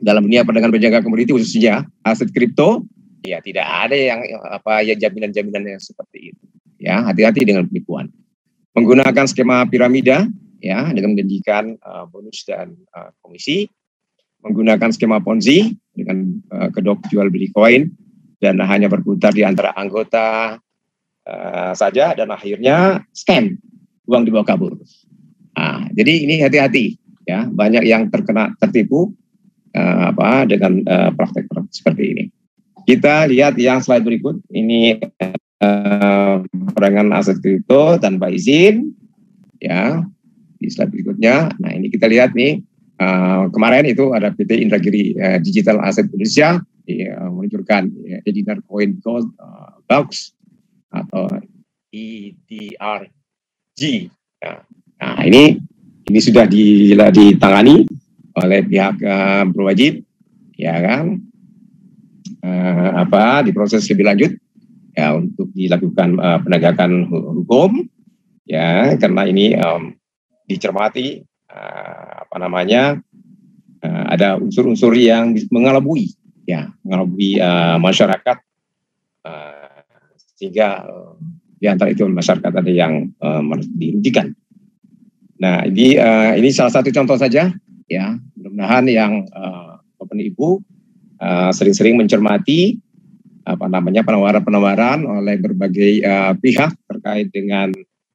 dalam 0.00 0.24
dunia 0.28 0.44
perdagangan 0.44 0.72
berjangka 0.72 1.04
komoditi 1.04 1.32
khususnya 1.32 1.88
aset 2.04 2.32
kripto, 2.32 2.84
ya 3.24 3.40
tidak 3.44 3.64
ada 3.64 3.96
yang 3.96 4.20
apa 4.48 4.84
ya 4.84 4.96
jaminan-jaminan 4.96 5.76
yang 5.76 5.82
seperti 5.82 6.32
itu. 6.32 6.44
Ya, 6.80 7.04
hati-hati 7.04 7.44
dengan 7.44 7.68
penipuan. 7.68 8.08
Menggunakan 8.72 9.28
skema 9.28 9.68
piramida, 9.68 10.24
ya 10.64 10.88
dengan 10.96 11.12
menjanjikan 11.12 11.76
uh, 11.84 12.08
bonus 12.08 12.40
dan 12.48 12.72
uh, 12.96 13.12
komisi, 13.20 13.68
menggunakan 14.40 14.88
skema 14.88 15.20
ponzi 15.20 15.76
dengan 15.92 16.40
uh, 16.48 16.68
kedok 16.72 17.04
jual 17.12 17.28
beli 17.28 17.52
koin 17.52 17.92
dan 18.40 18.56
hanya 18.64 18.88
berputar 18.88 19.36
di 19.36 19.44
antara 19.44 19.76
anggota 19.76 20.56
uh, 21.26 21.72
saja 21.76 22.16
dan 22.16 22.30
akhirnya 22.30 23.04
scam 23.12 23.58
uang 24.06 24.26
dibawa 24.26 24.44
kabur. 24.46 24.76
Nah, 25.54 25.86
jadi 25.92 26.12
ini 26.24 26.34
hati-hati 26.40 26.96
ya 27.28 27.46
banyak 27.46 27.84
yang 27.86 28.08
terkena 28.08 28.54
tertipu 28.58 29.12
uh, 29.76 30.10
apa 30.10 30.48
dengan 30.48 30.82
uh, 30.86 31.10
praktek-praktek 31.14 31.74
seperti 31.74 32.04
ini. 32.16 32.24
Kita 32.88 33.28
lihat 33.28 33.60
yang 33.60 33.84
slide 33.84 34.02
berikut 34.02 34.40
ini 34.50 34.98
uh, 35.62 36.42
perangan 36.74 37.12
aset 37.14 37.38
kripto 37.38 38.00
tanpa 38.00 38.32
izin 38.32 38.90
ya 39.60 40.02
di 40.58 40.68
slide 40.68 40.90
berikutnya. 40.90 41.52
Nah 41.60 41.70
ini 41.76 41.92
kita 41.92 42.08
lihat 42.08 42.32
nih 42.34 42.64
uh, 42.98 43.46
kemarin 43.52 43.86
itu 43.86 44.10
ada 44.16 44.32
PT 44.32 44.64
Indragiri 44.64 45.14
uh, 45.20 45.38
Digital 45.38 45.78
Asset 45.84 46.08
Indonesia 46.10 46.58
uh, 46.60 47.28
meluncurkan 47.30 47.92
uh, 47.92 48.28
Edinar 48.28 48.58
Coin 48.66 48.98
Gold 49.04 49.30
uh, 49.38 49.78
Box 49.86 50.34
atau 50.90 51.30
EDRG. 51.90 53.80
Ya. 54.42 54.62
Nah 55.00 55.22
ini 55.24 55.58
ini 56.10 56.20
sudah 56.20 56.44
ditangani 56.46 57.86
oleh 58.34 58.60
pihak 58.66 58.98
uh, 59.02 59.42
berwajib, 59.46 60.02
ya 60.58 60.74
kan? 60.82 61.22
Uh, 62.40 62.90
apa 63.04 63.44
diproses 63.44 63.84
lebih 63.92 64.06
lanjut 64.08 64.32
ya 64.96 65.12
untuk 65.12 65.52
dilakukan 65.52 66.16
uh, 66.16 66.40
penegakan 66.40 67.04
hukum 67.08 67.84
ya 68.48 68.96
karena 68.96 69.28
ini 69.28 69.52
um, 69.60 69.92
dicermati 70.48 71.20
uh, 71.52 72.24
apa 72.24 72.36
namanya 72.40 72.96
uh, 73.84 74.04
ada 74.08 74.40
unsur-unsur 74.40 74.96
yang 74.96 75.36
mengalabui 75.52 76.16
ya 76.48 76.72
mengalabui 76.82 77.38
uh, 77.38 77.76
masyarakat 77.76 78.40
uh, 79.28 79.59
sehingga 80.40 80.88
uh, 80.88 81.20
di 81.60 81.68
antara 81.68 81.92
itu 81.92 82.08
masyarakat 82.08 82.48
ada 82.48 82.72
yang 82.72 83.12
uh, 83.20 83.44
dirugikan. 83.76 84.32
Nah, 85.36 85.68
ini 85.68 86.00
uh, 86.00 86.32
ini 86.40 86.48
salah 86.48 86.72
satu 86.72 86.88
contoh 86.88 87.20
saja 87.20 87.52
ya. 87.84 88.06
Mudah-mudahan 88.40 88.88
yang 88.88 89.12
uh, 89.36 89.76
Bapak 90.00 90.16
Ibu 90.16 90.64
uh, 91.20 91.52
sering-sering 91.52 92.00
mencermati 92.00 92.80
apa 93.44 93.68
namanya 93.68 94.00
penawaran-penawaran 94.00 95.04
oleh 95.04 95.36
berbagai 95.36 96.00
uh, 96.00 96.32
pihak 96.40 96.72
terkait 96.88 97.28
dengan 97.28 97.68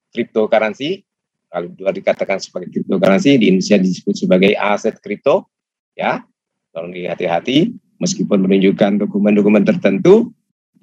cryptocurrency. 0.09 1.05
Kalau 1.53 1.69
dua 1.77 1.93
dikatakan 1.93 2.41
sebagai 2.41 2.73
cryptocurrency 2.73 3.37
di 3.37 3.53
Indonesia 3.53 3.77
disebut 3.77 4.15
sebagai 4.17 4.57
aset 4.57 4.97
kripto, 4.97 5.45
ya. 5.93 6.25
Tolong 6.73 6.91
hati-hati 6.91 7.71
meskipun 8.01 8.43
menunjukkan 8.43 8.99
dokumen-dokumen 9.07 9.63
tertentu 9.63 10.35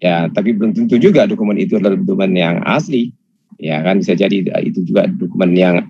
ya 0.03 0.27
tapi 0.35 0.51
belum 0.51 0.75
tentu 0.75 0.99
juga 0.99 1.31
dokumen 1.31 1.55
itu 1.63 1.79
adalah 1.79 1.95
dokumen 1.95 2.35
yang 2.35 2.59
asli 2.67 3.15
ya 3.63 3.79
kan 3.87 4.03
bisa 4.03 4.19
jadi 4.19 4.43
itu 4.67 4.83
juga 4.83 5.07
dokumen 5.07 5.55
yang 5.55 5.87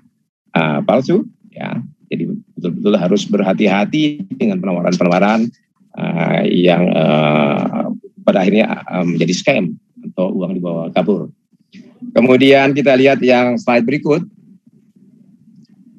uh, 0.52 0.84
palsu 0.84 1.24
ya 1.48 1.80
jadi 2.12 2.28
betul-betul 2.28 2.94
harus 3.00 3.22
berhati-hati 3.24 4.28
dengan 4.36 4.60
penawaran-penawaran 4.60 5.48
uh, 5.96 6.44
yang 6.44 6.92
uh, 6.92 7.88
pada 8.20 8.44
akhirnya 8.44 8.84
uh, 8.84 9.00
menjadi 9.00 9.32
scam 9.32 9.64
atau 10.12 10.28
uang 10.36 10.60
dibawa 10.60 10.92
kabur. 10.92 11.32
Kemudian 12.12 12.76
kita 12.76 12.92
lihat 13.00 13.24
yang 13.24 13.56
slide 13.56 13.88
berikut. 13.88 14.28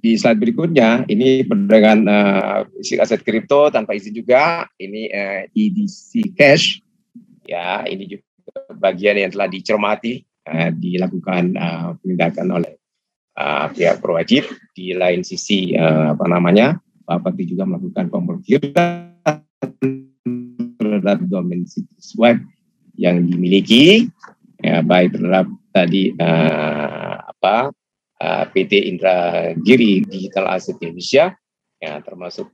Di 0.04 0.20
slide 0.20 0.38
berikutnya 0.38 1.08
ini 1.08 1.48
perdagangan 1.48 2.02
uh, 2.06 3.02
aset 3.02 3.24
kripto 3.24 3.72
tanpa 3.72 3.96
izin 3.96 4.14
juga. 4.14 4.68
Ini 4.78 5.02
uh, 5.10 5.42
EDC 5.56 6.36
Cash 6.36 6.83
ya 7.54 7.86
ini 7.86 8.10
juga 8.10 8.26
bagian 8.74 9.22
yang 9.22 9.30
telah 9.30 9.46
dicermati 9.46 10.26
uh, 10.50 10.70
dilakukan 10.74 11.54
uh, 11.54 11.94
penindakan 12.02 12.48
oleh 12.50 12.74
uh, 13.38 13.70
pihak 13.70 14.02
berwajib 14.02 14.50
di 14.74 14.98
lain 14.98 15.22
sisi 15.22 15.78
uh, 15.78 16.18
apa 16.18 16.26
namanya 16.26 16.82
Bapak 17.04 17.36
juga 17.36 17.68
melakukan 17.68 18.08
pemblokiran 18.08 19.44
terhadap 20.80 21.20
domain 21.28 21.68
situs 21.68 22.16
web 22.16 22.40
yang 22.96 23.28
dimiliki 23.28 24.08
ya, 24.64 24.80
baik 24.80 25.12
terhadap 25.12 25.52
tadi 25.76 26.16
uh, 26.16 27.20
apa 27.28 27.76
uh, 28.24 28.44
PT 28.56 28.88
Indra 28.88 29.52
Giri 29.60 30.06
Digital 30.08 30.48
Asset 30.48 30.80
Indonesia 30.80 31.36
ya 31.84 32.00
termasuk 32.00 32.48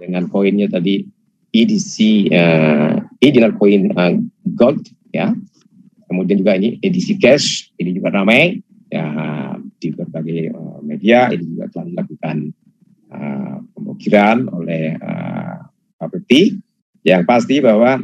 dengan 0.00 0.32
poinnya 0.32 0.64
tadi 0.70 1.04
EDC 1.52 2.30
Edinar 3.20 3.52
Coin 3.60 3.92
uh, 3.92 4.16
Gold 4.56 4.88
ya. 5.12 5.36
Kemudian 6.10 6.42
juga 6.42 6.58
ini 6.58 6.80
edisi 6.82 7.14
cash 7.20 7.70
ini 7.78 7.94
juga 7.94 8.10
ramai 8.10 8.58
ya 8.90 9.06
di 9.78 9.94
berbagai 9.94 10.50
uh, 10.50 10.80
media 10.82 11.30
ini 11.30 11.54
juga 11.54 11.70
telah 11.70 11.86
dilakukan 11.86 12.36
uh, 13.14 13.56
pemblokiran 13.76 14.50
oleh 14.50 14.98
uh, 14.98 15.68
Bapepti. 16.00 16.58
Yang 17.00 17.22
pasti 17.24 17.56
bahwa 17.64 17.96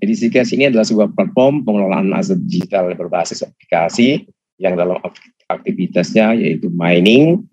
edisi 0.00 0.28
cash 0.32 0.56
ini 0.56 0.68
adalah 0.68 0.84
sebuah 0.84 1.12
platform 1.12 1.64
pengelolaan 1.64 2.12
aset 2.16 2.40
digital 2.48 2.92
berbasis 2.96 3.44
aplikasi 3.44 4.28
yang 4.60 4.76
dalam 4.76 5.00
aktivitasnya 5.48 6.36
yaitu 6.36 6.68
mining 6.72 7.44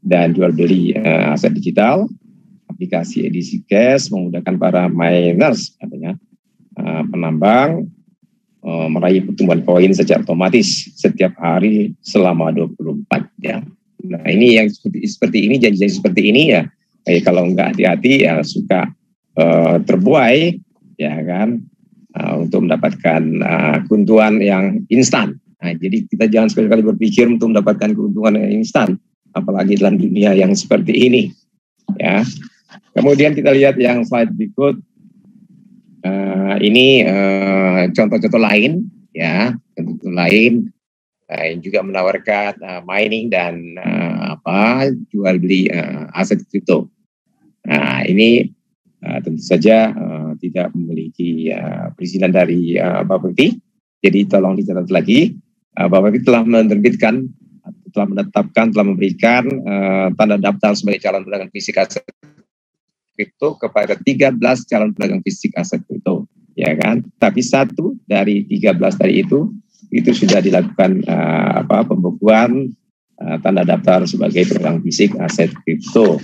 dan 0.00 0.32
jual 0.32 0.52
beli 0.54 0.96
uh, 0.96 1.34
aset 1.34 1.52
digital 1.52 2.06
aplikasi 2.76 3.24
edisi 3.24 3.64
cash 3.64 4.12
memudahkan 4.12 4.60
para 4.60 4.84
miners 4.92 5.72
katanya 5.80 6.20
uh, 6.76 7.02
penambang 7.08 7.88
uh, 8.60 8.88
meraih 8.92 9.24
pertumbuhan 9.24 9.64
koin 9.64 9.96
secara 9.96 10.20
otomatis 10.20 10.92
setiap 10.92 11.32
hari 11.40 11.96
selama 12.04 12.52
24 12.52 13.08
jam. 13.40 13.64
Nah 14.04 14.22
ini 14.28 14.60
yang 14.60 14.68
seperti 14.68 15.08
seperti 15.08 15.38
ini 15.48 15.56
janji-janji 15.56 15.96
seperti 15.96 16.22
ini 16.28 16.42
ya 16.52 16.68
eh, 17.08 17.24
kalau 17.24 17.48
nggak 17.48 17.72
hati-hati 17.72 18.28
ya 18.28 18.44
suka 18.44 18.92
uh, 19.40 19.80
terbuai 19.80 20.60
ya 21.00 21.16
kan 21.24 21.64
uh, 22.18 22.34
untuk 22.44 22.68
mendapatkan 22.68 23.22
uh, 23.40 23.76
keuntungan 23.88 24.42
yang 24.42 24.84
instan. 24.92 25.40
Nah, 25.56 25.72
jadi 25.72 26.04
kita 26.04 26.28
jangan 26.28 26.52
sekali-kali 26.52 26.84
berpikir 26.84 27.26
untuk 27.26 27.52
mendapatkan 27.52 27.96
keuntungan 27.96 28.36
yang 28.36 28.60
instan, 28.60 29.00
apalagi 29.32 29.80
dalam 29.80 29.96
dunia 29.96 30.36
yang 30.36 30.52
seperti 30.52 30.92
ini. 30.92 31.32
Ya, 31.96 32.26
Kemudian 32.94 33.36
kita 33.36 33.54
lihat 33.54 33.76
yang 33.78 34.02
slide 34.02 34.32
berikut. 34.34 34.80
Uh, 36.06 36.54
ini 36.62 37.02
uh, 37.02 37.90
contoh-contoh 37.90 38.38
lain, 38.38 38.86
ya, 39.10 39.58
contoh-contoh 39.74 40.14
lain 40.14 40.70
uh, 41.26 41.44
yang 41.50 41.58
juga 41.58 41.82
menawarkan 41.82 42.54
uh, 42.62 42.82
mining 42.86 43.26
dan 43.26 43.74
uh, 43.74 44.38
apa 44.38 44.86
jual 45.10 45.34
beli 45.42 45.66
uh, 45.66 46.06
aset 46.14 46.46
kripto. 46.46 46.86
Nah, 47.66 48.06
ini 48.06 48.54
uh, 49.02 49.18
tentu 49.18 49.42
saja 49.42 49.90
uh, 49.90 50.38
tidak 50.38 50.70
memiliki 50.78 51.50
uh, 51.50 51.90
perizinan 51.98 52.30
dari 52.30 52.78
uh, 52.78 53.02
Bapepti. 53.02 53.58
Jadi 53.98 54.30
tolong 54.30 54.54
dicatat 54.54 54.86
lagi, 54.94 55.34
uh, 55.74 55.90
Bapepti 55.90 56.22
telah 56.22 56.46
menerbitkan 56.46 57.26
telah 57.90 58.12
menetapkan, 58.12 58.70
telah 58.70 58.86
memberikan 58.86 59.42
uh, 59.66 60.12
tanda 60.14 60.36
daftar 60.36 60.76
sebagai 60.76 61.00
calon 61.02 61.24
pedagang 61.26 61.50
fisik 61.50 61.80
aset 61.80 62.04
kripto 63.16 63.56
kepada 63.56 63.96
13 63.96 64.36
calon 64.68 64.92
pedagang 64.92 65.24
fisik 65.24 65.56
aset 65.56 65.80
kripto, 65.88 66.28
ya 66.52 66.76
kan? 66.76 67.00
Tapi 67.16 67.40
satu 67.40 67.96
dari 68.04 68.44
13 68.44 68.76
tadi 68.94 69.24
itu 69.24 69.50
itu 69.88 70.10
sudah 70.12 70.44
dilakukan 70.44 71.02
uh, 71.08 71.64
apa 71.64 71.88
pembukuan 71.88 72.68
uh, 73.22 73.36
tanda 73.40 73.64
daftar 73.64 74.04
sebagai 74.04 74.44
pedagang 74.44 74.84
fisik 74.84 75.16
aset 75.16 75.48
kripto 75.64 76.20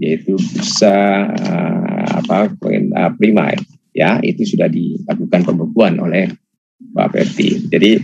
yaitu 0.00 0.40
bursa 0.40 1.28
uh, 1.28 2.06
apa 2.24 2.48
koin 2.56 2.88
uh, 2.96 3.12
prima 3.20 3.52
ya 3.92 4.16
itu 4.24 4.48
sudah 4.48 4.70
dilakukan 4.70 5.44
pembukuan 5.44 6.00
oleh 6.00 6.32
Pak 6.80 7.08
Perti. 7.12 7.68
Jadi 7.68 8.00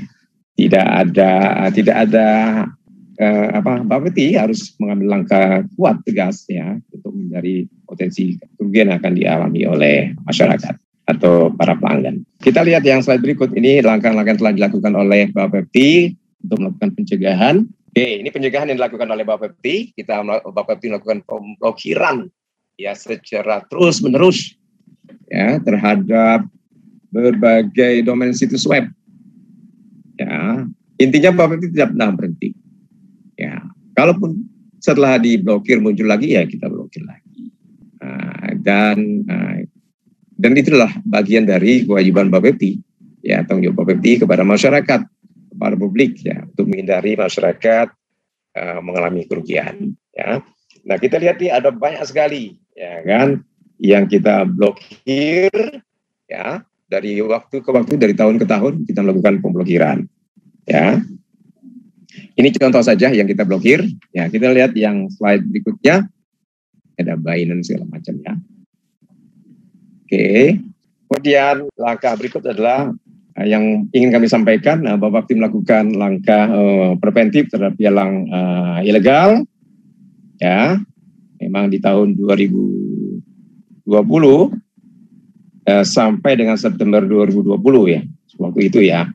tidak 0.57 0.87
ada 0.87 1.33
tidak 1.73 1.97
ada 2.09 2.29
uh, 3.21 3.49
apa 3.57 3.83
Pak 3.85 4.01
Peti 4.09 4.37
harus 4.37 4.75
mengambil 4.81 5.21
langkah 5.21 5.65
kuat 5.77 6.01
tegas 6.05 6.45
ya 6.49 6.77
untuk 6.93 7.13
dari 7.33 7.65
potensi 7.85 8.37
kerugian 8.57 8.93
akan 8.93 9.13
dialami 9.17 9.63
oleh 9.65 9.97
masyarakat 10.25 10.75
atau 11.07 11.55
para 11.55 11.79
pelanggan. 11.79 12.27
Kita 12.43 12.67
lihat 12.67 12.83
yang 12.83 13.01
slide 13.01 13.23
berikut 13.23 13.55
ini 13.55 13.81
langkah-langkah 13.81 14.35
yang 14.35 14.41
telah 14.43 14.55
dilakukan 14.55 14.93
oleh 14.99 15.31
Bapak 15.31 15.71
Pepti 15.71 16.13
untuk 16.43 16.57
melakukan 16.63 16.91
pencegahan. 16.99 17.57
Oke, 17.67 18.21
ini 18.21 18.29
pencegahan 18.29 18.69
yang 18.69 18.79
dilakukan 18.79 19.09
oleh 19.09 19.25
Bapak 19.25 19.57
Pepti. 19.57 19.97
Kita 19.97 20.21
Bapak 20.23 20.77
Pepti 20.77 20.93
melakukan 20.93 21.25
pemblokiran 21.25 22.29
ya 22.77 22.93
secara 22.93 23.65
terus 23.73 24.05
menerus 24.05 24.53
ya 25.33 25.57
terhadap 25.65 26.45
berbagai 27.09 28.05
domain 28.05 28.37
situs 28.37 28.69
web. 28.69 28.85
Ya, 30.21 30.67
intinya 31.01 31.33
Bapak 31.33 31.57
Pepti 31.57 31.73
tidak 31.73 31.97
pernah 31.97 32.11
berhenti. 32.13 32.46
Kalaupun 33.97 34.37
setelah 34.77 35.17
diblokir 35.17 35.81
muncul 35.81 36.05
lagi 36.05 36.37
ya 36.37 36.45
kita 36.45 36.69
blokir 36.69 37.03
lagi. 37.09 37.49
Uh, 37.97 38.53
dan 38.61 39.25
uh, 39.25 39.65
dan 40.37 40.53
itulah 40.53 40.93
bagian 41.09 41.49
dari 41.49 41.89
kewajiban 41.89 42.29
Bapepti 42.29 42.77
ya 43.25 43.41
tanggung 43.43 43.73
jawab 43.73 43.89
Bapepti 43.89 44.21
kepada 44.21 44.45
masyarakat 44.45 45.01
kepada 45.57 45.75
publik 45.81 46.21
ya 46.21 46.45
untuk 46.45 46.69
menghindari 46.69 47.17
masyarakat 47.17 47.89
uh, 48.53 48.81
mengalami 48.85 49.25
kerugian 49.25 49.97
ya. 50.13 50.45
Nah 50.85 50.97
kita 51.01 51.17
lihat 51.17 51.41
nih 51.41 51.51
ada 51.57 51.73
banyak 51.73 52.05
sekali 52.05 52.61
ya 52.77 53.01
kan 53.03 53.41
yang 53.81 54.05
kita 54.05 54.45
blokir 54.45 55.51
ya 56.29 56.61
dari 56.87 57.19
waktu 57.25 57.65
ke 57.65 57.71
waktu 57.73 57.99
dari 57.99 58.15
tahun 58.15 58.37
ke 58.39 58.47
tahun 58.47 58.85
kita 58.87 59.01
melakukan 59.03 59.41
pemblokiran 59.43 60.05
ya 60.69 61.01
ini 62.37 62.53
contoh 62.53 62.85
saja 62.85 63.09
yang 63.09 63.25
kita 63.25 63.49
blokir. 63.49 63.81
Ya, 64.13 64.29
kita 64.29 64.53
lihat 64.53 64.77
yang 64.77 65.09
slide 65.09 65.49
berikutnya. 65.49 66.05
Ada 67.01 67.17
Binance 67.17 67.73
segala 67.73 67.89
macam 67.89 68.15
ya. 68.21 68.33
Oke. 70.05 70.61
Kemudian 71.09 71.65
langkah 71.81 72.13
berikut 72.13 72.45
adalah 72.45 72.93
eh, 73.41 73.47
yang 73.49 73.89
ingin 73.89 74.13
kami 74.13 74.29
sampaikan, 74.29 74.85
uh, 74.85 75.01
Bapak 75.01 75.33
Tim 75.33 75.41
melakukan 75.41 75.97
langkah 75.97 76.45
uh, 76.53 76.93
preventif 77.01 77.49
terhadap 77.49 77.79
yang 77.81 78.29
uh, 78.29 78.85
ilegal. 78.85 79.41
Ya, 80.37 80.77
memang 81.41 81.73
di 81.73 81.81
tahun 81.81 82.21
2020 82.21 83.89
uh, 83.89 85.85
sampai 85.89 86.33
dengan 86.37 86.61
September 86.61 87.01
2020 87.01 87.57
ya, 87.97 88.05
waktu 88.37 88.61
itu 88.69 88.85
ya, 88.85 89.09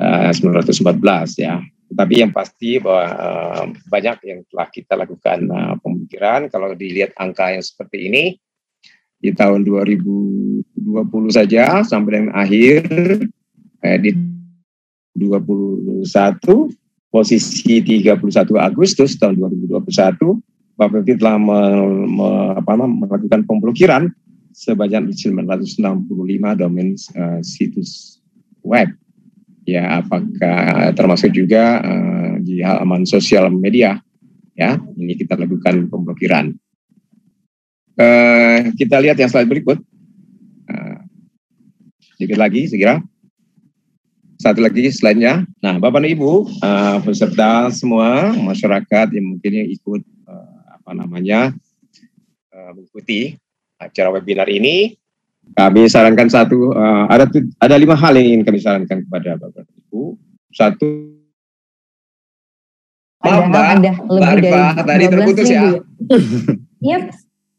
uh, 0.00 0.32
914 0.32 1.44
ya. 1.44 1.60
Tapi 1.94 2.26
yang 2.26 2.34
pasti 2.34 2.82
bahwa 2.82 3.06
uh, 3.06 3.64
banyak 3.86 4.16
yang 4.26 4.40
telah 4.50 4.68
kita 4.68 4.98
lakukan 4.98 5.46
uh, 5.46 5.74
pemikiran. 5.78 6.50
Kalau 6.50 6.74
dilihat 6.74 7.14
angka 7.14 7.54
yang 7.54 7.62
seperti 7.62 8.10
ini 8.10 8.24
di 9.22 9.30
tahun 9.32 9.62
2020 9.62 10.74
saja 11.32 11.80
sampai 11.86 12.10
dengan 12.12 12.34
akhir 12.36 12.82
eh, 13.80 13.98
di 14.02 14.10
21 15.16 16.04
posisi 17.08 17.80
31 17.80 18.20
Agustus 18.58 19.16
tahun 19.16 19.38
2021 19.64 19.80
Bapak 20.74 21.06
telah 21.06 21.38
me, 21.38 21.58
me, 22.10 22.28
apa, 22.58 22.74
melakukan 22.74 23.46
pemblokiran 23.46 24.10
sebanyak 24.50 25.14
965 25.14 25.78
domain 26.58 26.98
uh, 27.14 27.38
situs 27.46 28.18
web 28.66 28.90
ya 29.64 30.04
apakah 30.04 30.92
termasuk 30.92 31.32
juga 31.32 31.80
uh, 31.80 32.32
di 32.40 32.60
halaman 32.60 33.08
sosial 33.08 33.48
media 33.48 34.00
ya 34.54 34.78
ini 34.96 35.18
kita 35.18 35.34
lakukan 35.34 35.90
pemblokiran. 35.90 36.54
Uh, 37.94 38.74
kita 38.74 38.98
lihat 38.98 39.18
yang 39.18 39.30
slide 39.30 39.50
berikut. 39.50 39.78
Uh, 40.66 40.98
sedikit 42.18 42.38
lagi 42.38 42.66
segera. 42.70 43.02
Satu 44.34 44.60
lagi 44.60 44.90
slide-nya. 44.90 45.46
Nah 45.62 45.78
bapak 45.78 46.04
dan 46.04 46.10
ibu 46.10 46.50
uh, 46.60 46.98
peserta 47.00 47.70
semua 47.70 48.34
masyarakat 48.34 49.14
yang 49.14 49.36
mungkin 49.36 49.52
yang 49.62 49.68
ikut 49.70 50.02
uh, 50.26 50.58
apa 50.74 50.90
namanya 50.92 51.54
uh, 52.50 52.70
mengikuti 52.74 53.38
acara 53.78 54.10
webinar 54.10 54.50
ini 54.50 54.94
kami 55.52 55.86
sarankan 55.86 56.32
satu, 56.32 56.72
uh, 56.72 57.04
ada 57.12 57.28
ada 57.60 57.76
lima 57.76 57.94
hal 57.94 58.16
yang 58.16 58.26
ingin 58.34 58.42
kami 58.42 58.58
sarankan 58.58 59.04
kepada 59.04 59.36
Bapak 59.36 59.68
Ibu. 59.68 60.16
Satu, 60.54 61.14
ada, 63.24 63.48
Mbak, 63.48 63.64
ada 63.64 63.90
lebih 63.96 64.20
Mbak 64.20 64.32
Rifa, 64.36 64.64
dari 64.84 64.84
tadi 64.84 65.04
terputus 65.08 65.48
ya. 65.48 65.62
Yep. 66.84 67.02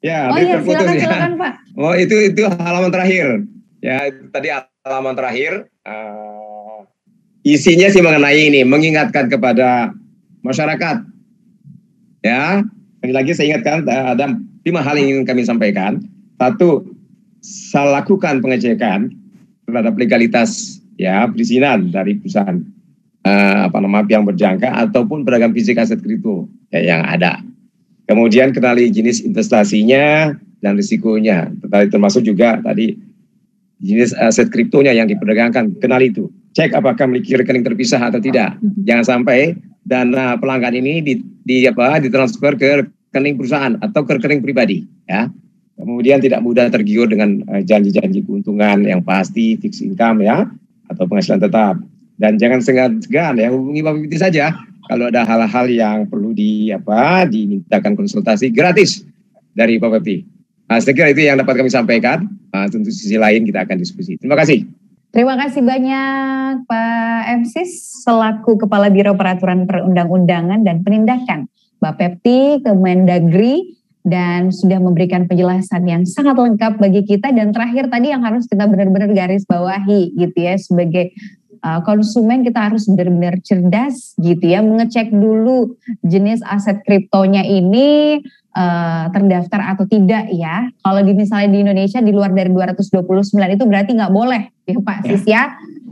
ya, 0.05 0.29
oh 0.29 0.37
iya, 0.37 0.61
terputus 0.61 0.85
silakan, 0.85 0.93
ya. 0.93 1.01
silakan 1.01 1.31
Pak. 1.41 1.53
Oh 1.81 1.93
itu 1.97 2.15
itu 2.29 2.41
halaman 2.45 2.93
terakhir. 2.93 3.25
Ya 3.81 3.97
tadi 4.29 4.47
halaman 4.85 5.13
terakhir. 5.17 5.51
Uh, 5.81 6.85
isinya 7.41 7.89
sih 7.89 8.05
mengenai 8.05 8.53
ini, 8.53 8.61
mengingatkan 8.61 9.33
kepada 9.33 9.97
masyarakat. 10.45 11.09
Ya, 12.21 12.61
lagi 13.01 13.13
lagi 13.13 13.31
saya 13.33 13.57
ingatkan 13.57 13.85
ada 13.85 14.37
lima 14.65 14.81
hal 14.81 14.97
yang 14.97 15.09
ingin 15.09 15.25
kami 15.25 15.41
sampaikan. 15.41 16.01
Satu, 16.37 16.85
saya 17.45 18.01
lakukan 18.01 18.41
pengecekan 18.41 19.13
terhadap 19.69 19.93
legalitas 19.93 20.81
ya 20.97 21.29
perizinan 21.29 21.93
dari 21.93 22.17
perusahaan 22.17 22.57
uh, 23.25 23.69
apa 23.69 23.77
nama 23.77 24.01
yang 24.09 24.25
berjangka 24.25 24.69
ataupun 24.89 25.21
beragam 25.21 25.53
fisik 25.53 25.77
aset 25.77 26.01
kripto 26.01 26.49
ya, 26.73 26.81
yang 26.81 27.01
ada. 27.05 27.41
Kemudian 28.05 28.53
kenali 28.53 28.89
jenis 28.93 29.25
investasinya 29.25 30.33
dan 30.61 30.77
risikonya. 30.77 31.49
Termasuk 31.89 32.21
juga 32.21 32.61
tadi 32.61 32.93
jenis 33.81 34.13
aset 34.17 34.49
kriptonya 34.53 34.93
yang 34.93 35.09
diperdagangkan. 35.09 35.81
Kenali 35.81 36.13
itu. 36.13 36.29
Cek 36.53 36.77
apakah 36.77 37.09
memiliki 37.09 37.33
rekening 37.33 37.65
terpisah 37.65 37.99
atau 37.99 38.21
tidak. 38.21 38.61
Jangan 38.85 39.05
sampai 39.05 39.57
dana 39.85 40.37
pelanggan 40.37 40.77
ini 40.77 41.01
di, 41.01 41.13
di 41.45 41.65
apa 41.65 41.97
ditransfer 41.97 42.57
ke 42.57 42.85
rekening 42.85 43.37
perusahaan 43.37 43.73
atau 43.81 44.01
ke 44.05 44.17
rekening 44.17 44.41
pribadi 44.41 44.85
ya 45.05 45.29
Kemudian 45.75 46.23
tidak 46.23 46.39
mudah 46.39 46.71
tergiur 46.71 47.11
dengan 47.11 47.43
eh, 47.51 47.61
janji-janji 47.67 48.23
keuntungan 48.23 48.81
yang 48.87 49.03
pasti, 49.03 49.59
fixed 49.59 49.83
income 49.83 50.23
ya, 50.23 50.47
atau 50.87 51.03
penghasilan 51.03 51.43
tetap. 51.43 51.75
Dan 52.15 52.39
jangan 52.39 52.63
segan-segan 52.63 53.35
ya, 53.35 53.51
hubungi 53.51 53.83
Bapak 53.83 53.99
Piti 54.07 54.17
saja 54.17 54.55
kalau 54.87 55.11
ada 55.11 55.27
hal-hal 55.27 55.65
yang 55.67 55.97
perlu 56.07 56.31
di 56.31 56.71
apa 56.71 57.27
dimintakan 57.27 57.97
konsultasi 57.99 58.55
gratis 58.55 59.03
dari 59.51 59.75
Bapak 59.75 59.99
Piti. 59.99 60.23
Nah, 60.65 60.81
saya 60.81 60.97
kira 60.97 61.13
itu 61.13 61.21
yang 61.27 61.37
dapat 61.37 61.61
kami 61.61 61.69
sampaikan. 61.69 62.25
Nah, 62.49 62.65
tentu 62.71 62.89
sisi 62.89 63.19
lain 63.19 63.45
kita 63.45 63.67
akan 63.67 63.77
diskusi. 63.77 64.17
Terima 64.17 64.33
kasih. 64.33 64.65
Terima 65.15 65.39
kasih 65.39 65.63
banyak 65.63 66.67
Pak 66.67 67.23
MSIS 67.39 68.03
selaku 68.03 68.59
Kepala 68.59 68.91
Biro 68.91 69.15
Peraturan 69.15 69.63
Perundang-undangan 69.63 70.67
dan 70.67 70.83
Penindakan 70.83 71.47
Bapepti 71.79 72.59
Kemendagri 72.59 73.79
dan 74.05 74.53
sudah 74.53 74.77
memberikan 74.77 75.25
penjelasan 75.25 75.81
yang 75.89 76.05
sangat 76.05 76.37
lengkap 76.37 76.77
bagi 76.77 77.01
kita. 77.03 77.33
Dan 77.33 77.49
terakhir 77.49 77.89
tadi 77.89 78.13
yang 78.13 78.21
harus 78.21 78.45
kita 78.45 78.69
benar-benar 78.69 79.09
garis 79.11 79.43
bawahi 79.49 80.13
gitu 80.13 80.37
ya 80.37 80.55
sebagai 80.61 81.11
uh, 81.65 81.81
konsumen 81.81 82.45
kita 82.45 82.69
harus 82.69 82.85
benar-benar 82.85 83.41
cerdas 83.41 84.13
gitu 84.21 84.45
ya 84.45 84.61
mengecek 84.61 85.09
dulu 85.09 85.73
jenis 86.05 86.45
aset 86.45 86.85
kriptonya 86.85 87.41
ini 87.41 88.21
uh, 88.53 89.09
terdaftar 89.09 89.73
atau 89.73 89.89
tidak 89.89 90.29
ya. 90.29 90.69
Kalau 90.85 91.01
di 91.01 91.13
misalnya 91.17 91.49
di 91.49 91.59
Indonesia 91.65 91.99
di 91.99 92.13
luar 92.13 92.29
dari 92.29 92.53
229 92.53 93.01
itu 93.33 93.63
berarti 93.65 93.91
nggak 93.97 94.13
boleh 94.13 94.41
ya 94.69 94.77
Pak 94.79 94.97
ya. 95.01 95.09
Sis 95.09 95.25
ya. 95.25 95.43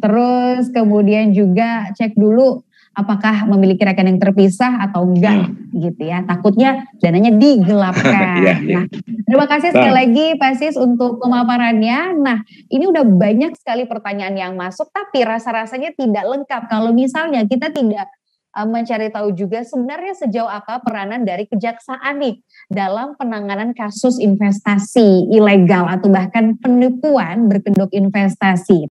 Terus 0.03 0.69
kemudian 0.69 1.33
juga 1.33 1.89
cek 1.97 2.13
dulu 2.19 2.61
apakah 2.93 3.49
memiliki 3.49 3.81
rekening 3.81 4.21
terpisah 4.21 4.85
atau 4.89 5.03
enggak 5.05 5.49
hmm. 5.49 5.81
gitu 5.81 6.01
ya. 6.05 6.21
Takutnya 6.23 6.85
dananya 7.01 7.33
digelapkan. 7.33 8.41
yeah, 8.45 8.57
yeah. 8.61 8.83
Nah, 8.85 8.85
terima 9.25 9.45
kasih 9.49 9.69
sekali 9.73 9.93
lagi 9.93 10.25
Pak 10.37 10.53
Sis 10.61 10.75
untuk 10.77 11.17
pemaparannya. 11.17 12.13
Nah, 12.17 12.45
ini 12.69 12.85
udah 12.85 13.03
banyak 13.03 13.57
sekali 13.57 13.89
pertanyaan 13.89 14.37
yang 14.37 14.53
masuk 14.53 14.93
tapi 14.93 15.25
rasa-rasanya 15.25 15.97
tidak 15.97 16.25
lengkap 16.25 16.69
kalau 16.69 16.93
misalnya 16.93 17.43
kita 17.49 17.73
tidak 17.73 18.07
uh, 18.53 18.67
mencari 18.69 19.09
tahu 19.09 19.33
juga 19.33 19.65
sebenarnya 19.65 20.13
sejauh 20.13 20.49
apa 20.49 20.79
peranan 20.85 21.25
dari 21.25 21.49
kejaksaan 21.49 22.21
nih 22.21 22.35
dalam 22.69 23.17
penanganan 23.17 23.73
kasus 23.73 24.21
investasi 24.21 25.33
ilegal 25.33 25.89
atau 25.89 26.07
bahkan 26.13 26.55
penipuan 26.61 27.49
berkedok 27.49 27.89
investasi. 27.91 28.87